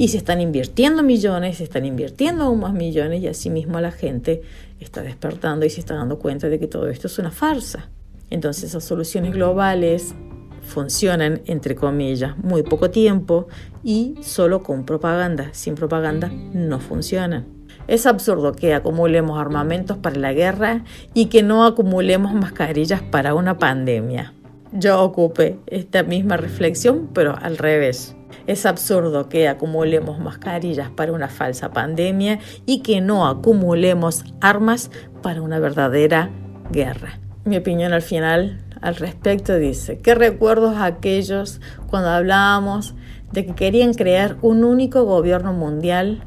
Y 0.00 0.08
se 0.08 0.16
están 0.16 0.40
invirtiendo 0.40 1.02
millones, 1.02 1.58
se 1.58 1.64
están 1.64 1.84
invirtiendo 1.84 2.44
aún 2.44 2.60
más 2.60 2.72
millones 2.72 3.20
y 3.20 3.28
así 3.28 3.50
mismo 3.50 3.78
la 3.82 3.90
gente 3.90 4.40
está 4.80 5.02
despertando 5.02 5.66
y 5.66 5.68
se 5.68 5.80
está 5.80 5.94
dando 5.94 6.18
cuenta 6.18 6.48
de 6.48 6.58
que 6.58 6.66
todo 6.66 6.88
esto 6.88 7.06
es 7.06 7.18
una 7.18 7.30
farsa. 7.30 7.90
Entonces 8.30 8.64
esas 8.64 8.82
soluciones 8.82 9.34
globales 9.34 10.14
funcionan, 10.62 11.42
entre 11.44 11.74
comillas, 11.74 12.38
muy 12.38 12.62
poco 12.62 12.88
tiempo 12.88 13.48
y 13.84 14.14
solo 14.22 14.62
con 14.62 14.86
propaganda. 14.86 15.50
Sin 15.52 15.74
propaganda 15.74 16.32
no 16.54 16.80
funcionan. 16.80 17.44
Es 17.86 18.06
absurdo 18.06 18.52
que 18.52 18.72
acumulemos 18.72 19.38
armamentos 19.38 19.98
para 19.98 20.18
la 20.18 20.32
guerra 20.32 20.82
y 21.12 21.26
que 21.26 21.42
no 21.42 21.66
acumulemos 21.66 22.32
mascarillas 22.32 23.02
para 23.02 23.34
una 23.34 23.58
pandemia. 23.58 24.32
yo 24.72 25.02
ocupé 25.02 25.58
esta 25.66 26.04
misma 26.04 26.38
reflexión, 26.38 27.10
pero 27.12 27.36
al 27.36 27.58
revés. 27.58 28.16
Es 28.46 28.66
absurdo 28.66 29.28
que 29.28 29.48
acumulemos 29.48 30.18
mascarillas 30.18 30.90
para 30.90 31.12
una 31.12 31.28
falsa 31.28 31.70
pandemia 31.70 32.38
y 32.66 32.80
que 32.80 33.00
no 33.00 33.26
acumulemos 33.26 34.24
armas 34.40 34.90
para 35.22 35.42
una 35.42 35.58
verdadera 35.58 36.30
guerra. 36.70 37.18
Mi 37.44 37.56
opinión 37.56 37.92
al 37.92 38.02
final 38.02 38.64
al 38.80 38.96
respecto 38.96 39.56
dice, 39.56 39.98
¿qué 39.98 40.14
recuerdos 40.14 40.76
aquellos 40.78 41.60
cuando 41.88 42.10
hablábamos 42.10 42.94
de 43.32 43.46
que 43.46 43.54
querían 43.54 43.94
crear 43.94 44.36
un 44.42 44.64
único 44.64 45.04
gobierno 45.04 45.52
mundial 45.52 46.24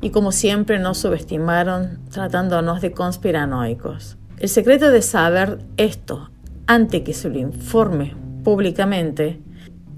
y 0.00 0.10
como 0.10 0.32
siempre 0.32 0.78
nos 0.78 0.98
subestimaron 0.98 2.00
tratándonos 2.10 2.80
de 2.80 2.92
conspiranoicos? 2.92 4.18
El 4.38 4.48
secreto 4.48 4.90
de 4.90 5.02
saber 5.02 5.58
esto 5.76 6.30
antes 6.66 7.02
que 7.02 7.14
se 7.14 7.30
lo 7.30 7.38
informe 7.38 8.14
públicamente 8.44 9.40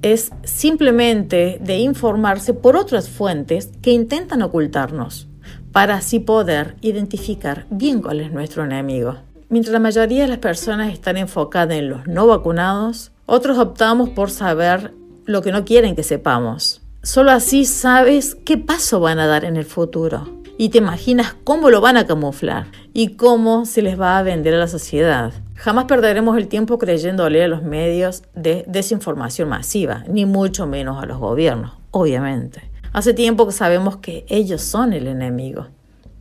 es 0.02 0.32
simplemente 0.44 1.58
de 1.60 1.78
informarse 1.78 2.54
por 2.54 2.76
otras 2.76 3.08
fuentes 3.08 3.70
que 3.82 3.92
intentan 3.92 4.42
ocultarnos, 4.42 5.28
para 5.72 5.96
así 5.96 6.20
poder 6.20 6.76
identificar 6.80 7.66
bien 7.70 8.00
cuál 8.00 8.20
es 8.20 8.32
nuestro 8.32 8.64
enemigo. 8.64 9.16
Mientras 9.48 9.72
la 9.72 9.80
mayoría 9.80 10.22
de 10.22 10.28
las 10.28 10.38
personas 10.38 10.92
están 10.92 11.16
enfocadas 11.16 11.76
en 11.76 11.90
los 11.90 12.06
no 12.06 12.26
vacunados, 12.26 13.12
otros 13.26 13.58
optamos 13.58 14.10
por 14.10 14.30
saber 14.30 14.94
lo 15.26 15.42
que 15.42 15.52
no 15.52 15.64
quieren 15.64 15.96
que 15.96 16.02
sepamos. 16.02 16.82
Solo 17.02 17.30
así 17.30 17.64
sabes 17.64 18.36
qué 18.44 18.58
paso 18.58 19.00
van 19.00 19.18
a 19.18 19.26
dar 19.26 19.44
en 19.44 19.56
el 19.56 19.64
futuro 19.64 20.40
y 20.58 20.68
te 20.68 20.78
imaginas 20.78 21.34
cómo 21.44 21.70
lo 21.70 21.80
van 21.80 21.96
a 21.96 22.06
camuflar 22.06 22.66
y 22.92 23.16
cómo 23.16 23.64
se 23.64 23.80
les 23.80 23.98
va 23.98 24.18
a 24.18 24.22
vender 24.22 24.54
a 24.54 24.58
la 24.58 24.68
sociedad. 24.68 25.32
Jamás 25.60 25.84
perderemos 25.84 26.38
el 26.38 26.48
tiempo 26.48 26.78
creyéndole 26.78 27.44
a 27.44 27.48
los 27.48 27.62
medios 27.62 28.22
de 28.34 28.64
desinformación 28.66 29.50
masiva, 29.50 30.04
ni 30.08 30.24
mucho 30.24 30.66
menos 30.66 31.02
a 31.02 31.04
los 31.04 31.18
gobiernos, 31.18 31.72
obviamente. 31.90 32.70
Hace 32.94 33.12
tiempo 33.12 33.44
que 33.44 33.52
sabemos 33.52 33.98
que 33.98 34.24
ellos 34.28 34.62
son 34.62 34.94
el 34.94 35.06
enemigo, 35.06 35.66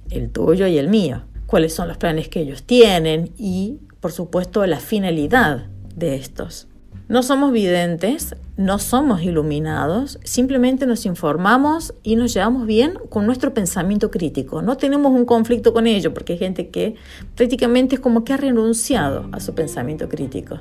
el 0.09 0.29
tuyo 0.29 0.67
y 0.67 0.77
el 0.77 0.89
mío, 0.89 1.21
cuáles 1.45 1.73
son 1.73 1.87
los 1.87 1.95
planes 1.95 2.27
que 2.27 2.41
ellos 2.41 2.63
tienen 2.63 3.31
y, 3.37 3.79
por 4.01 4.11
supuesto, 4.11 4.65
la 4.65 4.81
finalidad 4.81 5.67
de 5.95 6.15
estos. 6.15 6.67
No 7.09 7.23
somos 7.23 7.51
videntes, 7.51 8.35
no 8.55 8.77
somos 8.77 9.23
iluminados, 9.23 10.19
simplemente 10.23 10.85
nos 10.85 11.07
informamos 11.07 11.95
y 12.03 12.15
nos 12.15 12.35
llevamos 12.35 12.67
bien 12.67 12.99
con 13.09 13.25
nuestro 13.25 13.51
pensamiento 13.51 14.11
crítico. 14.11 14.61
No 14.61 14.77
tenemos 14.77 15.11
un 15.13 15.25
conflicto 15.25 15.73
con 15.73 15.87
ello 15.87 16.13
porque 16.13 16.33
hay 16.33 16.39
gente 16.39 16.69
que 16.69 16.93
prácticamente 17.33 17.95
es 17.95 17.99
como 17.99 18.23
que 18.23 18.33
ha 18.33 18.37
renunciado 18.37 19.27
a 19.31 19.39
su 19.39 19.55
pensamiento 19.55 20.07
crítico. 20.07 20.59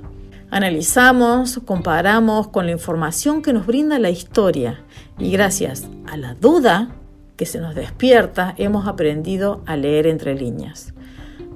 Analizamos, 0.50 1.61
comparamos 1.66 2.48
con 2.48 2.64
la 2.64 2.72
información 2.72 3.42
que 3.42 3.52
nos 3.52 3.66
brinda 3.66 3.98
la 3.98 4.08
historia 4.08 4.80
y 5.18 5.30
gracias 5.30 5.87
a 6.06 6.16
la 6.16 6.32
duda 6.32 6.96
que 7.37 7.44
se 7.44 7.61
nos 7.61 7.74
despierta 7.74 8.54
hemos 8.56 8.88
aprendido 8.88 9.61
a 9.66 9.76
leer 9.76 10.06
entre 10.06 10.34
líneas. 10.34 10.94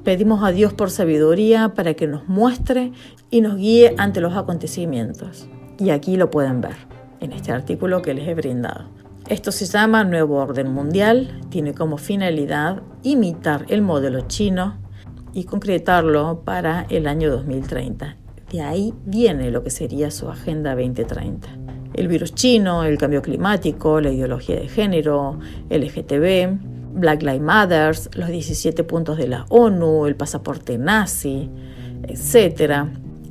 Pedimos 0.04 0.42
a 0.42 0.50
Dios 0.50 0.72
por 0.72 0.90
sabiduría 0.90 1.74
para 1.74 1.94
que 1.94 2.08
nos 2.08 2.28
muestre 2.28 2.90
y 3.30 3.40
nos 3.40 3.56
guíe 3.56 3.94
ante 3.98 4.20
los 4.20 4.34
acontecimientos. 4.36 5.46
Y 5.78 5.90
aquí 5.90 6.16
lo 6.16 6.28
pueden 6.28 6.60
ver, 6.60 6.74
en 7.20 7.30
este 7.30 7.52
artículo 7.52 8.02
que 8.02 8.12
les 8.12 8.26
he 8.26 8.34
brindado. 8.34 8.86
Esto 9.28 9.52
se 9.52 9.64
llama 9.64 10.02
Nuevo 10.02 10.38
Orden 10.38 10.72
Mundial, 10.72 11.40
tiene 11.50 11.72
como 11.72 11.98
finalidad 11.98 12.82
imitar 13.04 13.64
el 13.68 13.82
modelo 13.82 14.22
chino 14.22 14.76
y 15.32 15.44
concretarlo 15.44 16.40
para 16.44 16.84
el 16.90 17.06
año 17.06 17.30
2030. 17.30 18.16
De 18.50 18.60
ahí 18.60 18.92
viene 19.06 19.52
lo 19.52 19.62
que 19.62 19.70
sería 19.70 20.10
su 20.10 20.28
Agenda 20.28 20.74
2030. 20.74 21.48
El 21.94 22.08
virus 22.08 22.34
chino, 22.34 22.82
el 22.82 22.98
cambio 22.98 23.22
climático, 23.22 24.00
la 24.00 24.10
ideología 24.10 24.56
de 24.56 24.68
género, 24.68 25.38
LGTB, 25.70 26.71
Black 26.92 27.22
Lives 27.22 27.40
Matter, 27.40 27.96
los 28.14 28.28
17 28.28 28.84
puntos 28.84 29.16
de 29.16 29.28
la 29.28 29.46
ONU, 29.48 30.06
el 30.06 30.16
pasaporte 30.16 30.78
nazi, 30.78 31.50
etc. 32.06 32.86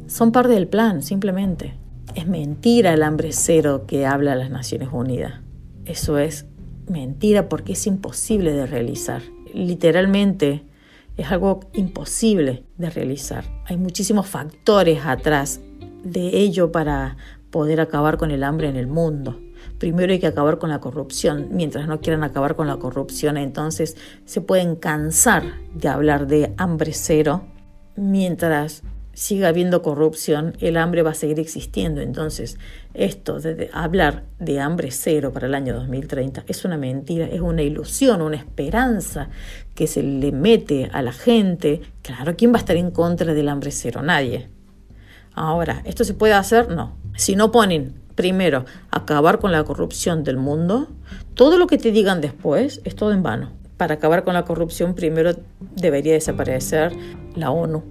Son 0.07 0.31
parte 0.31 0.53
del 0.53 0.67
plan, 0.67 1.01
simplemente. 1.01 1.75
Es 2.15 2.27
mentira 2.27 2.93
el 2.93 3.03
hambre 3.03 3.31
cero 3.31 3.85
que 3.87 4.05
habla 4.05 4.35
las 4.35 4.49
Naciones 4.49 4.89
Unidas. 4.91 5.41
Eso 5.85 6.17
es 6.17 6.45
mentira 6.87 7.47
porque 7.49 7.73
es 7.73 7.87
imposible 7.87 8.51
de 8.53 8.65
realizar. 8.65 9.21
Literalmente 9.53 10.65
es 11.17 11.31
algo 11.31 11.61
imposible 11.73 12.63
de 12.77 12.89
realizar. 12.89 13.45
Hay 13.65 13.77
muchísimos 13.77 14.27
factores 14.27 15.05
atrás 15.05 15.61
de 16.03 16.39
ello 16.39 16.71
para 16.71 17.17
poder 17.51 17.79
acabar 17.79 18.17
con 18.17 18.31
el 18.31 18.43
hambre 18.43 18.69
en 18.69 18.75
el 18.75 18.87
mundo 18.87 19.39
primero 19.81 20.13
hay 20.13 20.19
que 20.19 20.27
acabar 20.27 20.59
con 20.59 20.69
la 20.69 20.79
corrupción. 20.79 21.47
Mientras 21.49 21.87
no 21.87 22.01
quieran 22.01 22.23
acabar 22.23 22.55
con 22.55 22.67
la 22.67 22.77
corrupción, 22.77 23.35
entonces 23.35 23.97
se 24.25 24.39
pueden 24.39 24.75
cansar 24.75 25.55
de 25.73 25.87
hablar 25.87 26.27
de 26.27 26.53
hambre 26.57 26.93
cero. 26.93 27.47
Mientras 27.95 28.83
siga 29.13 29.47
habiendo 29.47 29.81
corrupción, 29.81 30.53
el 30.59 30.77
hambre 30.77 31.01
va 31.01 31.09
a 31.09 31.15
seguir 31.15 31.39
existiendo. 31.39 31.99
Entonces, 32.01 32.59
esto 32.93 33.39
de 33.39 33.71
hablar 33.73 34.23
de 34.37 34.59
hambre 34.59 34.91
cero 34.91 35.31
para 35.33 35.47
el 35.47 35.55
año 35.55 35.73
2030 35.73 36.43
es 36.47 36.63
una 36.63 36.77
mentira, 36.77 37.25
es 37.25 37.41
una 37.41 37.63
ilusión, 37.63 38.21
una 38.21 38.37
esperanza 38.37 39.29
que 39.73 39.87
se 39.87 40.03
le 40.03 40.31
mete 40.31 40.91
a 40.93 41.01
la 41.01 41.11
gente. 41.11 41.81
Claro, 42.03 42.35
¿quién 42.37 42.51
va 42.51 42.57
a 42.57 42.59
estar 42.59 42.77
en 42.77 42.91
contra 42.91 43.33
del 43.33 43.49
hambre 43.49 43.71
cero? 43.71 44.03
Nadie. 44.03 44.47
Ahora, 45.33 45.81
¿esto 45.85 46.03
se 46.03 46.13
puede 46.13 46.33
hacer? 46.33 46.69
No. 46.69 46.97
Si 47.15 47.35
no 47.35 47.51
ponen 47.51 47.95
primero, 48.21 48.65
acabar 48.91 49.39
con 49.39 49.51
la 49.51 49.63
corrupción 49.63 50.23
del 50.23 50.37
mundo, 50.37 50.87
todo 51.33 51.57
lo 51.57 51.65
que 51.65 51.79
te 51.79 51.91
digan 51.91 52.21
después 52.21 52.79
es 52.83 52.95
todo 52.95 53.13
en 53.13 53.23
vano. 53.23 53.49
Para 53.77 53.95
acabar 53.95 54.23
con 54.23 54.35
la 54.35 54.45
corrupción, 54.45 54.93
primero 54.93 55.31
debería 55.75 56.13
desaparecer 56.13 56.93
la 57.33 57.49
ONU, 57.49 57.81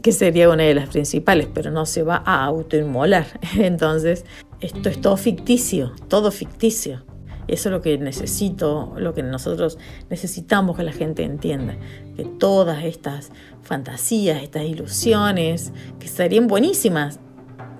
que 0.00 0.12
sería 0.12 0.48
una 0.48 0.62
de 0.62 0.74
las 0.76 0.88
principales, 0.88 1.48
pero 1.52 1.72
no 1.72 1.84
se 1.84 2.04
va 2.04 2.22
a 2.24 2.44
autoinmolar. 2.44 3.26
Entonces, 3.58 4.24
esto 4.60 4.88
es 4.88 5.00
todo 5.00 5.16
ficticio, 5.16 5.94
todo 6.06 6.30
ficticio. 6.30 7.02
Eso 7.48 7.68
es 7.68 7.72
lo 7.72 7.82
que 7.82 7.98
necesito, 7.98 8.94
lo 8.96 9.14
que 9.14 9.24
nosotros 9.24 9.78
necesitamos 10.10 10.76
que 10.76 10.84
la 10.84 10.92
gente 10.92 11.24
entienda, 11.24 11.76
que 12.16 12.24
todas 12.24 12.84
estas 12.84 13.32
fantasías, 13.62 14.44
estas 14.44 14.62
ilusiones, 14.62 15.72
que 15.98 16.06
serían 16.06 16.46
buenísimas, 16.46 17.18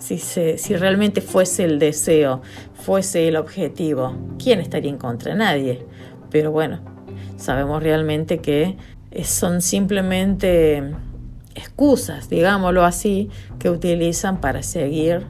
si, 0.02 0.76
realmente 0.76 1.20
fuese 1.20 1.64
el 1.64 1.78
deseo, 1.78 2.42
fuese 2.74 3.28
el 3.28 3.36
objetivo, 3.36 4.16
¿quién 4.42 4.60
estaría 4.60 4.90
en 4.90 4.98
contra? 4.98 5.34
Nadie. 5.34 5.86
Pero 6.30 6.50
bueno, 6.50 6.80
sabemos 7.36 7.82
realmente 7.82 8.38
que 8.38 8.76
son 9.22 9.62
simplemente 9.62 10.82
excusas, 11.54 12.28
digámoslo 12.28 12.84
así, 12.84 13.30
que 13.58 13.70
utilizan 13.70 14.40
para 14.40 14.62
seguir 14.62 15.26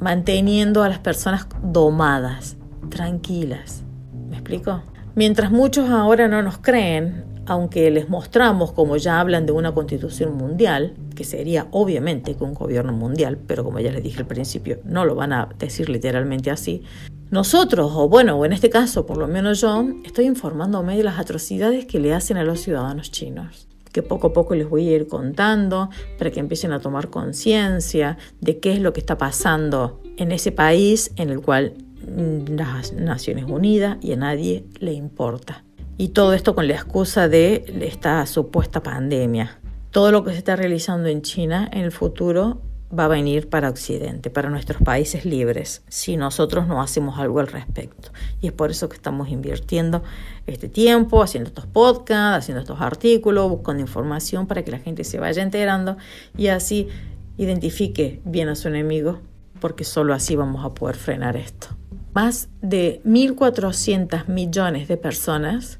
manteniendo 0.00 0.82
a 0.82 0.88
las 0.88 0.98
personas 0.98 1.46
domadas, 1.62 2.56
tranquilas. 2.90 3.84
¿Me 4.28 4.36
explico? 4.36 4.82
Mientras 5.14 5.50
muchos 5.50 5.88
ahora 5.88 6.28
no 6.28 6.42
nos 6.42 6.58
creen, 6.58 7.24
aunque 7.50 7.90
les 7.90 8.08
mostramos 8.08 8.70
como 8.70 8.96
ya 8.96 9.18
hablan 9.18 9.44
de 9.44 9.50
una 9.50 9.74
constitución 9.74 10.36
mundial, 10.36 10.94
que 11.16 11.24
sería 11.24 11.66
obviamente 11.72 12.36
un 12.38 12.54
gobierno 12.54 12.92
mundial, 12.92 13.38
pero 13.44 13.64
como 13.64 13.80
ya 13.80 13.90
les 13.90 14.04
dije 14.04 14.20
al 14.20 14.26
principio, 14.28 14.78
no 14.84 15.04
lo 15.04 15.16
van 15.16 15.32
a 15.32 15.48
decir 15.58 15.88
literalmente 15.88 16.52
así, 16.52 16.84
nosotros, 17.32 17.90
o 17.92 18.08
bueno, 18.08 18.36
o 18.36 18.44
en 18.44 18.52
este 18.52 18.70
caso 18.70 19.04
por 19.04 19.16
lo 19.16 19.26
menos 19.26 19.60
yo, 19.62 19.84
estoy 20.04 20.26
informándome 20.26 20.96
de 20.96 21.02
las 21.02 21.18
atrocidades 21.18 21.86
que 21.86 21.98
le 21.98 22.14
hacen 22.14 22.36
a 22.36 22.44
los 22.44 22.60
ciudadanos 22.60 23.10
chinos 23.10 23.66
que 23.90 24.04
poco 24.04 24.28
a 24.28 24.32
poco 24.32 24.54
les 24.54 24.70
voy 24.70 24.88
a 24.88 24.94
ir 24.94 25.08
contando 25.08 25.90
para 26.16 26.30
que 26.30 26.38
empiecen 26.38 26.70
a 26.70 26.78
tomar 26.78 27.10
conciencia 27.10 28.18
de 28.40 28.60
qué 28.60 28.74
es 28.74 28.80
lo 28.80 28.92
que 28.92 29.00
está 29.00 29.18
pasando 29.18 30.00
en 30.16 30.30
ese 30.30 30.52
país 30.52 31.10
en 31.16 31.30
el 31.30 31.40
cual 31.40 31.74
mm, 32.06 32.54
las 32.54 32.92
Naciones 32.92 33.46
Unidas 33.48 33.96
y 34.00 34.12
a 34.12 34.16
nadie 34.16 34.64
le 34.78 34.92
importa. 34.92 35.64
Y 36.00 36.08
todo 36.08 36.32
esto 36.32 36.54
con 36.54 36.66
la 36.66 36.72
excusa 36.72 37.28
de 37.28 37.62
esta 37.82 38.24
supuesta 38.24 38.82
pandemia. 38.82 39.58
Todo 39.90 40.10
lo 40.12 40.24
que 40.24 40.32
se 40.32 40.38
está 40.38 40.56
realizando 40.56 41.10
en 41.10 41.20
China 41.20 41.68
en 41.70 41.82
el 41.82 41.92
futuro 41.92 42.62
va 42.98 43.04
a 43.04 43.08
venir 43.08 43.50
para 43.50 43.68
Occidente, 43.68 44.30
para 44.30 44.48
nuestros 44.48 44.80
países 44.80 45.26
libres, 45.26 45.82
si 45.88 46.16
nosotros 46.16 46.66
no 46.66 46.80
hacemos 46.80 47.18
algo 47.18 47.38
al 47.38 47.48
respecto. 47.48 48.12
Y 48.40 48.46
es 48.46 48.54
por 48.54 48.70
eso 48.70 48.88
que 48.88 48.96
estamos 48.96 49.28
invirtiendo 49.28 50.02
este 50.46 50.70
tiempo, 50.70 51.22
haciendo 51.22 51.48
estos 51.48 51.66
podcasts, 51.66 52.44
haciendo 52.44 52.62
estos 52.62 52.80
artículos, 52.80 53.50
buscando 53.50 53.82
información 53.82 54.46
para 54.46 54.64
que 54.64 54.70
la 54.70 54.78
gente 54.78 55.04
se 55.04 55.20
vaya 55.20 55.42
enterando 55.42 55.98
y 56.34 56.46
así 56.46 56.88
identifique 57.36 58.22
bien 58.24 58.48
a 58.48 58.54
su 58.54 58.68
enemigo, 58.68 59.20
porque 59.60 59.84
solo 59.84 60.14
así 60.14 60.34
vamos 60.34 60.64
a 60.64 60.72
poder 60.72 60.96
frenar 60.96 61.36
esto. 61.36 61.66
Más 62.14 62.48
de 62.62 63.02
1.400 63.04 64.28
millones 64.28 64.88
de 64.88 64.96
personas 64.96 65.79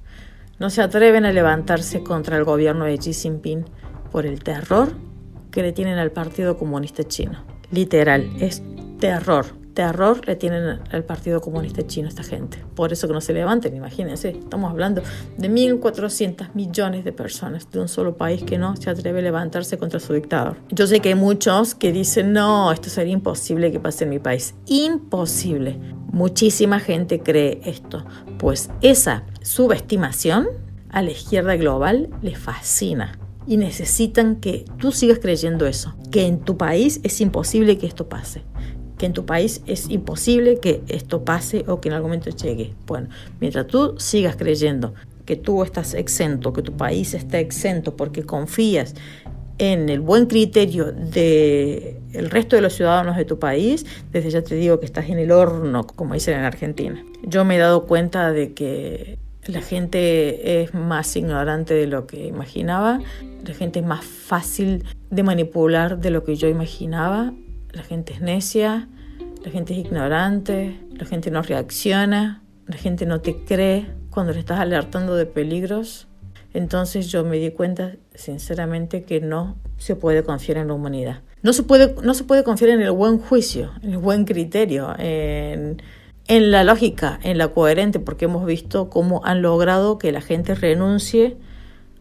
no 0.60 0.70
se 0.70 0.82
atreven 0.82 1.24
a 1.24 1.32
levantarse 1.32 2.04
contra 2.04 2.36
el 2.36 2.44
gobierno 2.44 2.84
de 2.84 2.98
Xi 2.98 3.12
Jinping 3.12 3.64
por 4.12 4.26
el 4.26 4.44
terror 4.44 4.92
que 5.50 5.62
le 5.62 5.72
tienen 5.72 5.98
al 5.98 6.12
Partido 6.12 6.56
Comunista 6.56 7.02
Chino. 7.02 7.44
literal, 7.72 8.30
es 8.38 8.62
terror 9.00 9.60
terror 9.74 10.26
le 10.26 10.36
tienen 10.36 10.80
al 10.90 11.04
Partido 11.04 11.40
Comunista 11.40 11.86
Chino 11.86 12.08
esta 12.08 12.22
gente. 12.22 12.58
Por 12.74 12.92
eso 12.92 13.06
que 13.06 13.14
no 13.14 13.20
se 13.20 13.32
levanten, 13.32 13.74
imagínense. 13.74 14.30
Estamos 14.30 14.70
hablando 14.70 15.02
de 15.38 15.50
1.400 15.50 16.50
millones 16.54 17.04
de 17.04 17.12
personas 17.12 17.70
de 17.70 17.80
un 17.80 17.88
solo 17.88 18.16
país 18.16 18.42
que 18.42 18.58
no 18.58 18.76
se 18.76 18.90
atreve 18.90 19.20
a 19.20 19.22
levantarse 19.22 19.78
contra 19.78 20.00
su 20.00 20.12
dictador. 20.12 20.56
Yo 20.70 20.86
sé 20.86 21.00
que 21.00 21.10
hay 21.10 21.14
muchos 21.14 21.74
que 21.74 21.92
dicen, 21.92 22.32
no, 22.32 22.70
esto 22.72 22.90
sería 22.90 23.12
imposible 23.12 23.72
que 23.72 23.80
pase 23.80 24.04
en 24.04 24.10
mi 24.10 24.18
país. 24.18 24.54
Imposible. 24.66 25.78
Muchísima 26.12 26.80
gente 26.80 27.20
cree 27.20 27.60
esto. 27.64 28.04
Pues 28.38 28.70
esa 28.82 29.24
subestimación 29.42 30.48
a 30.88 31.02
la 31.02 31.10
izquierda 31.12 31.56
global 31.56 32.10
les 32.22 32.38
fascina 32.38 33.18
y 33.46 33.56
necesitan 33.56 34.36
que 34.36 34.64
tú 34.78 34.92
sigas 34.92 35.18
creyendo 35.18 35.66
eso, 35.66 35.94
que 36.10 36.26
en 36.26 36.40
tu 36.40 36.56
país 36.56 37.00
es 37.02 37.20
imposible 37.20 37.78
que 37.78 37.86
esto 37.86 38.08
pase 38.08 38.42
que 39.00 39.06
en 39.06 39.14
tu 39.14 39.24
país 39.24 39.62
es 39.66 39.88
imposible 39.88 40.60
que 40.60 40.82
esto 40.86 41.24
pase 41.24 41.64
o 41.68 41.80
que 41.80 41.88
en 41.88 41.94
algún 41.94 42.10
momento 42.10 42.28
llegue. 42.28 42.74
Bueno, 42.86 43.08
mientras 43.40 43.66
tú 43.66 43.94
sigas 43.96 44.36
creyendo 44.36 44.92
que 45.24 45.36
tú 45.36 45.62
estás 45.62 45.94
exento, 45.94 46.52
que 46.52 46.60
tu 46.60 46.76
país 46.76 47.14
está 47.14 47.38
exento 47.38 47.96
porque 47.96 48.24
confías 48.24 48.94
en 49.60 49.88
el 49.88 50.00
buen 50.00 50.26
criterio 50.26 50.86
del 50.92 51.98
el 52.12 52.30
resto 52.30 52.56
de 52.56 52.62
los 52.62 52.72
ciudadanos 52.72 53.16
de 53.16 53.24
tu 53.24 53.38
país, 53.38 53.86
desde 54.10 54.30
ya 54.30 54.42
te 54.42 54.56
digo 54.56 54.80
que 54.80 54.86
estás 54.86 55.08
en 55.08 55.18
el 55.18 55.30
horno, 55.30 55.86
como 55.86 56.14
dicen 56.14 56.38
en 56.38 56.44
Argentina. 56.44 57.04
Yo 57.22 57.44
me 57.44 57.56
he 57.56 57.58
dado 57.58 57.86
cuenta 57.86 58.32
de 58.32 58.52
que 58.54 59.18
la 59.46 59.60
gente 59.60 60.62
es 60.62 60.74
más 60.74 61.14
ignorante 61.14 61.74
de 61.74 61.86
lo 61.86 62.06
que 62.06 62.26
imaginaba, 62.26 63.00
la 63.46 63.54
gente 63.54 63.80
es 63.80 63.86
más 63.86 64.04
fácil 64.04 64.84
de 65.10 65.22
manipular 65.22 65.98
de 65.98 66.10
lo 66.10 66.24
que 66.24 66.36
yo 66.36 66.48
imaginaba 66.48 67.32
la 67.72 67.82
gente 67.82 68.12
es 68.12 68.20
necia, 68.20 68.88
la 69.44 69.50
gente 69.50 69.72
es 69.72 69.78
ignorante, 69.78 70.80
la 70.92 71.06
gente 71.06 71.30
no 71.30 71.42
reacciona, 71.42 72.42
la 72.66 72.76
gente 72.76 73.06
no 73.06 73.20
te 73.20 73.44
cree 73.44 73.86
cuando 74.10 74.32
le 74.32 74.40
estás 74.40 74.58
alertando 74.58 75.14
de 75.14 75.26
peligros. 75.26 76.08
Entonces 76.52 77.08
yo 77.08 77.24
me 77.24 77.38
di 77.38 77.50
cuenta, 77.50 77.96
sinceramente, 78.14 79.02
que 79.02 79.20
no 79.20 79.56
se 79.78 79.96
puede 79.96 80.24
confiar 80.24 80.58
en 80.58 80.68
la 80.68 80.74
humanidad. 80.74 81.20
No 81.42 81.52
se 81.52 81.62
puede, 81.62 81.94
no 82.02 82.14
se 82.14 82.24
puede 82.24 82.44
confiar 82.44 82.70
en 82.70 82.82
el 82.82 82.90
buen 82.90 83.18
juicio, 83.18 83.70
en 83.82 83.92
el 83.92 83.98
buen 83.98 84.24
criterio, 84.24 84.94
en, 84.98 85.80
en 86.26 86.50
la 86.50 86.64
lógica, 86.64 87.18
en 87.22 87.38
la 87.38 87.48
coherente, 87.48 88.00
porque 88.00 88.26
hemos 88.26 88.44
visto 88.44 88.90
cómo 88.90 89.22
han 89.24 89.42
logrado 89.42 89.98
que 89.98 90.12
la 90.12 90.20
gente 90.20 90.54
renuncie 90.54 91.36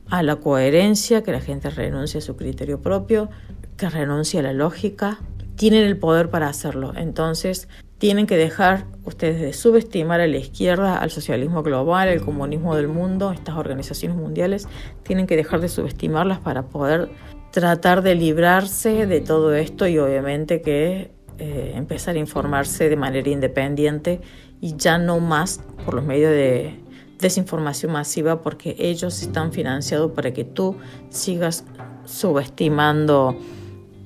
a 0.10 0.24
la 0.24 0.38
coherencia, 0.38 1.24
que 1.24 1.32
la 1.32 1.42
gente 1.42 1.70
renuncie 1.70 2.18
a 2.18 2.22
su 2.22 2.36
criterio 2.36 2.82
propio, 2.82 3.30
que 3.78 3.90
renuncie 3.90 4.40
a 4.40 4.44
la 4.44 4.54
lógica, 4.54 5.20
tienen 5.56 5.84
el 5.84 5.98
poder 5.98 6.30
para 6.30 6.48
hacerlo. 6.48 6.94
Entonces, 6.96 7.68
tienen 8.00 8.28
que 8.28 8.38
dejar 8.38 8.86
ustedes 9.04 9.42
de 9.42 9.54
subestimar 9.54 10.22
a 10.22 10.28
la 10.28 10.38
izquierda, 10.38 10.98
al 10.98 11.12
socialismo 11.12 11.62
global, 11.64 12.08
al 12.08 12.22
comunismo 12.22 12.76
del 12.76 12.88
mundo, 12.88 13.32
estas 13.32 13.58
organizaciones 13.58 14.18
mundiales, 14.18 14.68
tienen 15.04 15.28
que 15.28 15.36
dejar 15.36 15.60
de 15.60 15.68
subestimarlas 15.68 16.40
para 16.40 16.64
poder 16.64 17.10
tratar 17.52 18.02
de 18.02 18.16
librarse 18.16 19.06
de 19.06 19.22
todo 19.22 19.54
esto 19.54 19.88
y 19.88 19.98
obviamente 19.98 20.62
que 20.62 21.12
eh, 21.40 21.74
empezar 21.76 22.16
a 22.16 22.20
informarse 22.20 22.90
de 22.90 22.96
manera 22.96 23.30
independiente 23.30 24.22
y 24.62 24.76
ya 24.78 24.98
no 24.98 25.20
más 25.20 25.62
por 25.86 25.94
los 25.94 26.06
medios 26.06 26.32
de 26.32 26.80
desinformación 27.20 27.92
masiva 27.92 28.42
porque 28.42 28.76
ellos 28.80 29.22
están 29.22 29.52
financiados 29.52 30.12
para 30.12 30.32
que 30.32 30.46
tú 30.46 30.78
sigas 31.10 31.66
subestimando 32.06 33.38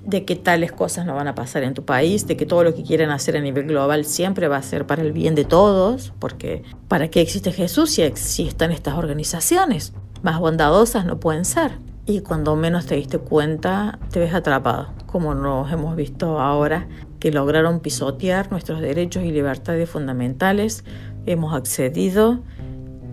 de 0.05 0.25
que 0.25 0.35
tales 0.35 0.71
cosas 0.71 1.05
no 1.05 1.15
van 1.15 1.27
a 1.27 1.35
pasar 1.35 1.63
en 1.63 1.73
tu 1.73 1.85
país, 1.85 2.27
de 2.27 2.35
que 2.35 2.45
todo 2.45 2.63
lo 2.63 2.75
que 2.75 2.83
quieren 2.83 3.09
hacer 3.09 3.37
a 3.37 3.41
nivel 3.41 3.67
global 3.67 4.05
siempre 4.05 4.47
va 4.47 4.57
a 4.57 4.63
ser 4.63 4.85
para 4.85 5.01
el 5.01 5.13
bien 5.13 5.35
de 5.35 5.45
todos, 5.45 6.13
porque 6.19 6.63
¿para 6.87 7.07
qué 7.07 7.21
existe 7.21 7.51
Jesús 7.51 7.91
si 7.91 8.01
existen 8.01 8.71
estas 8.71 8.95
organizaciones? 8.95 9.93
Más 10.21 10.39
bondadosas 10.39 11.05
no 11.05 11.19
pueden 11.19 11.45
ser. 11.45 11.79
Y 12.05 12.19
cuando 12.19 12.57
menos 12.57 12.85
te 12.85 12.95
diste 12.95 13.17
cuenta, 13.17 13.97
te 14.11 14.19
ves 14.19 14.33
atrapado, 14.33 14.89
como 15.05 15.35
nos 15.35 15.71
hemos 15.71 15.95
visto 15.95 16.39
ahora, 16.39 16.87
que 17.19 17.31
lograron 17.31 17.79
pisotear 17.79 18.51
nuestros 18.51 18.81
derechos 18.81 19.23
y 19.23 19.31
libertades 19.31 19.89
fundamentales, 19.89 20.83
hemos 21.25 21.53
accedido, 21.53 22.41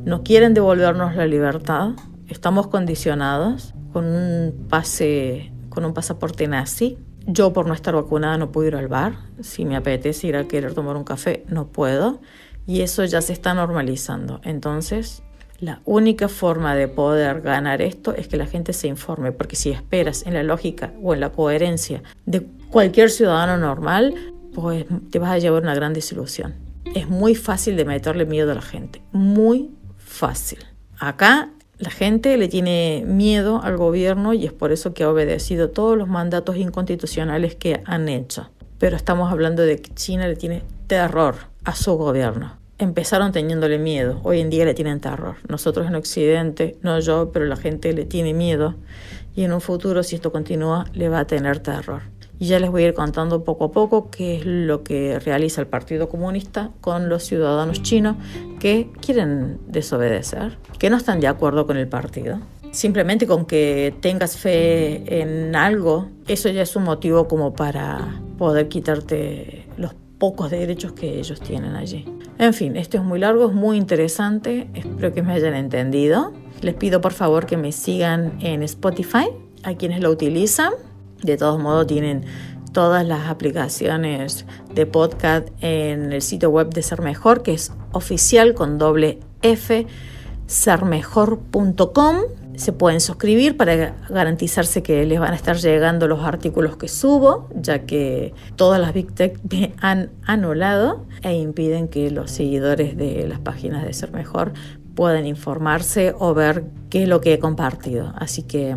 no 0.05 0.25
quieren 0.25 0.55
devolvernos 0.55 1.15
la 1.15 1.27
libertad, 1.27 1.91
estamos 2.27 2.67
condicionados 2.67 3.75
con 3.93 4.07
un 4.07 4.67
pase 4.69 5.53
con 5.71 5.87
un 5.87 5.95
pasaporte 5.95 6.47
nazi. 6.47 6.99
Yo 7.27 7.55
por 7.55 7.67
no 7.67 7.73
estar 7.73 7.95
vacunada 7.95 8.37
no 8.37 8.53
puedo 8.53 8.69
ir 8.69 8.77
al 8.77 8.89
bar. 8.89 9.15
Si 9.41 9.65
me 9.65 9.77
apetece 9.77 10.27
ir 10.27 10.37
a 10.37 10.47
querer 10.47 10.75
tomar 10.75 10.97
un 10.97 11.05
café, 11.05 11.45
no 11.49 11.69
puedo. 11.69 12.21
Y 12.67 12.83
eso 12.83 13.05
ya 13.05 13.23
se 13.23 13.33
está 13.33 13.55
normalizando. 13.55 14.41
Entonces, 14.45 15.23
la 15.61 15.81
única 15.85 16.29
forma 16.29 16.75
de 16.75 16.89
poder 16.89 17.43
ganar 17.43 17.83
esto 17.83 18.15
es 18.15 18.29
que 18.29 18.37
la 18.37 18.47
gente 18.47 18.73
se 18.73 18.89
informe, 18.89 19.33
porque 19.33 19.57
si 19.57 19.71
esperas 19.71 20.27
en 20.27 20.35
la 20.35 20.43
lógica 20.43 20.93
o 21.03 21.15
en 21.15 21.21
la 21.21 21.33
coherencia 21.33 22.03
de 22.27 22.47
cualquier 22.71 23.11
ciudadano 23.11 23.59
normal, 23.59 24.15
pues 24.55 24.87
te 25.11 25.19
vas 25.19 25.33
a 25.33 25.39
llevar 25.39 25.63
una 25.63 25.75
gran 25.75 25.93
desilusión. 25.93 26.55
Es 26.95 27.09
muy 27.09 27.35
fácil 27.35 27.77
de 27.77 27.85
meterle 27.85 28.25
miedo 28.25 28.53
a 28.53 28.55
la 28.55 28.63
gente, 28.63 29.03
muy 29.13 29.71
fácil. 29.99 30.59
Acá 30.99 31.51
la 31.81 31.91
gente 31.91 32.37
le 32.37 32.49
tiene 32.49 33.05
miedo 33.07 33.63
al 33.63 33.79
gobierno 33.79 34.35
y 34.35 34.45
es 34.45 34.53
por 34.53 34.71
eso 34.71 34.93
que 34.93 35.03
ha 35.03 35.09
obedecido 35.09 35.71
todos 35.71 35.97
los 35.97 36.09
mandatos 36.09 36.57
inconstitucionales 36.57 37.55
que 37.55 37.81
han 37.87 38.09
hecho. 38.11 38.51
Pero 38.79 38.97
estamos 38.97 39.33
hablando 39.33 39.63
de 39.63 39.81
que 39.81 39.95
China 39.95 40.29
le 40.29 40.37
tiene 40.37 40.63
terror 40.87 41.37
a 41.65 41.75
su 41.75 41.95
gobierno. 41.97 42.59
Empezaron 42.77 43.33
teniéndole 43.33 43.79
miedo, 43.79 44.21
hoy 44.25 44.41
en 44.41 44.51
día 44.51 44.67
le 44.67 44.75
tienen 44.75 45.01
terror. 45.01 45.37
Nosotros 45.49 45.87
en 45.87 45.95
Occidente, 45.95 46.77
no 46.83 47.01
yo, 47.01 47.31
pero 47.33 47.47
la 47.47 47.57
gente 47.57 47.95
le 47.95 48.05
tiene 48.05 48.35
miedo 48.35 48.75
y 49.35 49.45
en 49.45 49.53
un 49.53 49.63
futuro, 49.63 50.03
si 50.03 50.17
esto 50.17 50.33
continúa, 50.33 50.85
le 50.93 51.09
va 51.09 51.21
a 51.21 51.27
tener 51.27 51.61
terror. 51.61 52.03
Y 52.41 52.47
ya 52.47 52.59
les 52.59 52.71
voy 52.71 52.85
a 52.85 52.89
ir 52.89 52.95
contando 52.95 53.45
poco 53.45 53.67
a 53.67 53.71
poco 53.71 54.11
qué 54.11 54.37
es 54.37 54.47
lo 54.47 54.83
que 54.83 55.19
realiza 55.19 55.61
el 55.61 55.67
Partido 55.67 56.09
Comunista 56.09 56.71
con 56.81 57.11
los 57.11 57.23
ciudadanos 57.23 57.83
chinos 57.83 58.17
que 58.59 58.89
quieren 59.03 59.59
desobedecer, 59.69 60.57
que 60.79 60.89
no 60.89 60.97
están 60.97 61.21
de 61.21 61.29
acuerdo 61.29 61.67
con 61.67 61.77
el 61.77 61.87
partido. 61.87 62.41
Simplemente 62.73 63.27
con 63.27 63.45
que 63.45 63.95
tengas 64.01 64.39
fe 64.39 65.21
en 65.21 65.55
algo, 65.55 66.09
eso 66.29 66.49
ya 66.49 66.63
es 66.63 66.75
un 66.77 66.85
motivo 66.85 67.29
como 67.29 67.53
para 67.53 68.23
poder 68.39 68.69
quitarte 68.69 69.67
los 69.77 69.95
pocos 70.17 70.51
derechos 70.51 70.93
que 70.93 71.19
ellos 71.19 71.41
tienen 71.41 71.77
allí. 71.77 72.07
En 72.39 72.55
fin, 72.55 72.79
esto 72.79 72.97
es 72.97 73.05
muy 73.05 73.19
largo, 73.19 73.49
es 73.49 73.55
muy 73.55 73.77
interesante, 73.77 74.71
espero 74.73 75.13
que 75.13 75.23
me 75.23 75.35
hayan 75.35 75.55
entendido. 75.55 76.33
Les 76.63 76.75
pido 76.75 77.03
por 77.03 77.13
favor 77.13 77.45
que 77.45 77.59
me 77.59 77.71
sigan 77.71 78.39
en 78.41 78.63
Spotify, 78.63 79.29
a 79.63 79.75
quienes 79.75 80.01
lo 80.01 80.11
utilizan 80.11 80.73
de 81.23 81.37
todos 81.37 81.61
modos, 81.61 81.87
tienen 81.87 82.25
todas 82.73 83.07
las 83.07 83.29
aplicaciones 83.29 84.47
de 84.75 84.87
podcast 84.87 85.49
en 85.61 86.13
el 86.13 86.23
sitio 86.23 86.51
web 86.51 86.71
de 86.71 86.83
Ser 86.83 87.03
Mejor, 87.03 87.43
que 87.43 87.53
es 87.55 87.73
oficial 87.93 88.55
con 88.55 88.79
doble 88.79 89.19
F, 89.43 89.87
sermejor.com. 90.47 92.17
Se 92.57 92.73
pueden 92.73 93.01
suscribir 93.01 93.57
para 93.57 93.97
garantizarse 94.11 94.83
que 94.83 95.07
les 95.07 95.19
van 95.19 95.33
a 95.33 95.37
estar 95.37 95.57
llegando 95.57 96.07
los 96.07 96.23
artículos 96.23 96.77
que 96.77 96.89
subo, 96.89 97.49
ya 97.55 97.81
que 97.87 98.35
todas 98.57 98.81
las 98.81 98.93
Big 98.93 99.15
Tech 99.15 99.41
me 99.51 99.73
han 99.81 100.11
anulado 100.25 101.07
e 101.23 101.35
impiden 101.35 101.89
que 101.89 102.11
los 102.11 102.31
seguidores 102.31 102.97
de 102.97 103.27
las 103.27 103.41
páginas 103.41 103.85
de 103.85 103.93
Ser 103.95 104.13
Mejor 104.13 104.53
puedan 104.95 105.27
informarse 105.27 106.15
o 106.19 106.35
ver 106.35 106.65
qué 106.91 107.05
es 107.05 107.09
lo 107.09 107.21
que 107.21 107.33
he 107.33 107.39
compartido. 107.39 108.13
Así 108.17 108.43
que 108.43 108.77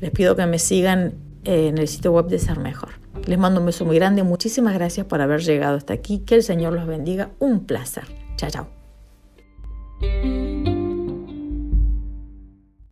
les 0.00 0.10
pido 0.10 0.34
que 0.34 0.46
me 0.46 0.58
sigan 0.58 1.29
eh, 1.44 1.68
en 1.68 1.78
el 1.78 1.88
sitio 1.88 2.12
web 2.12 2.26
de 2.26 2.38
Ser 2.38 2.58
Mejor. 2.58 2.90
Les 3.26 3.38
mando 3.38 3.60
un 3.60 3.66
beso 3.66 3.84
muy 3.84 3.96
grande, 3.96 4.22
muchísimas 4.22 4.74
gracias 4.74 5.06
por 5.06 5.20
haber 5.20 5.40
llegado 5.40 5.76
hasta 5.76 5.94
aquí, 5.94 6.20
que 6.20 6.36
el 6.36 6.42
Señor 6.42 6.74
los 6.74 6.86
bendiga, 6.86 7.30
un 7.38 7.66
placer. 7.66 8.04
Chao, 8.36 8.50
chao. 8.50 8.68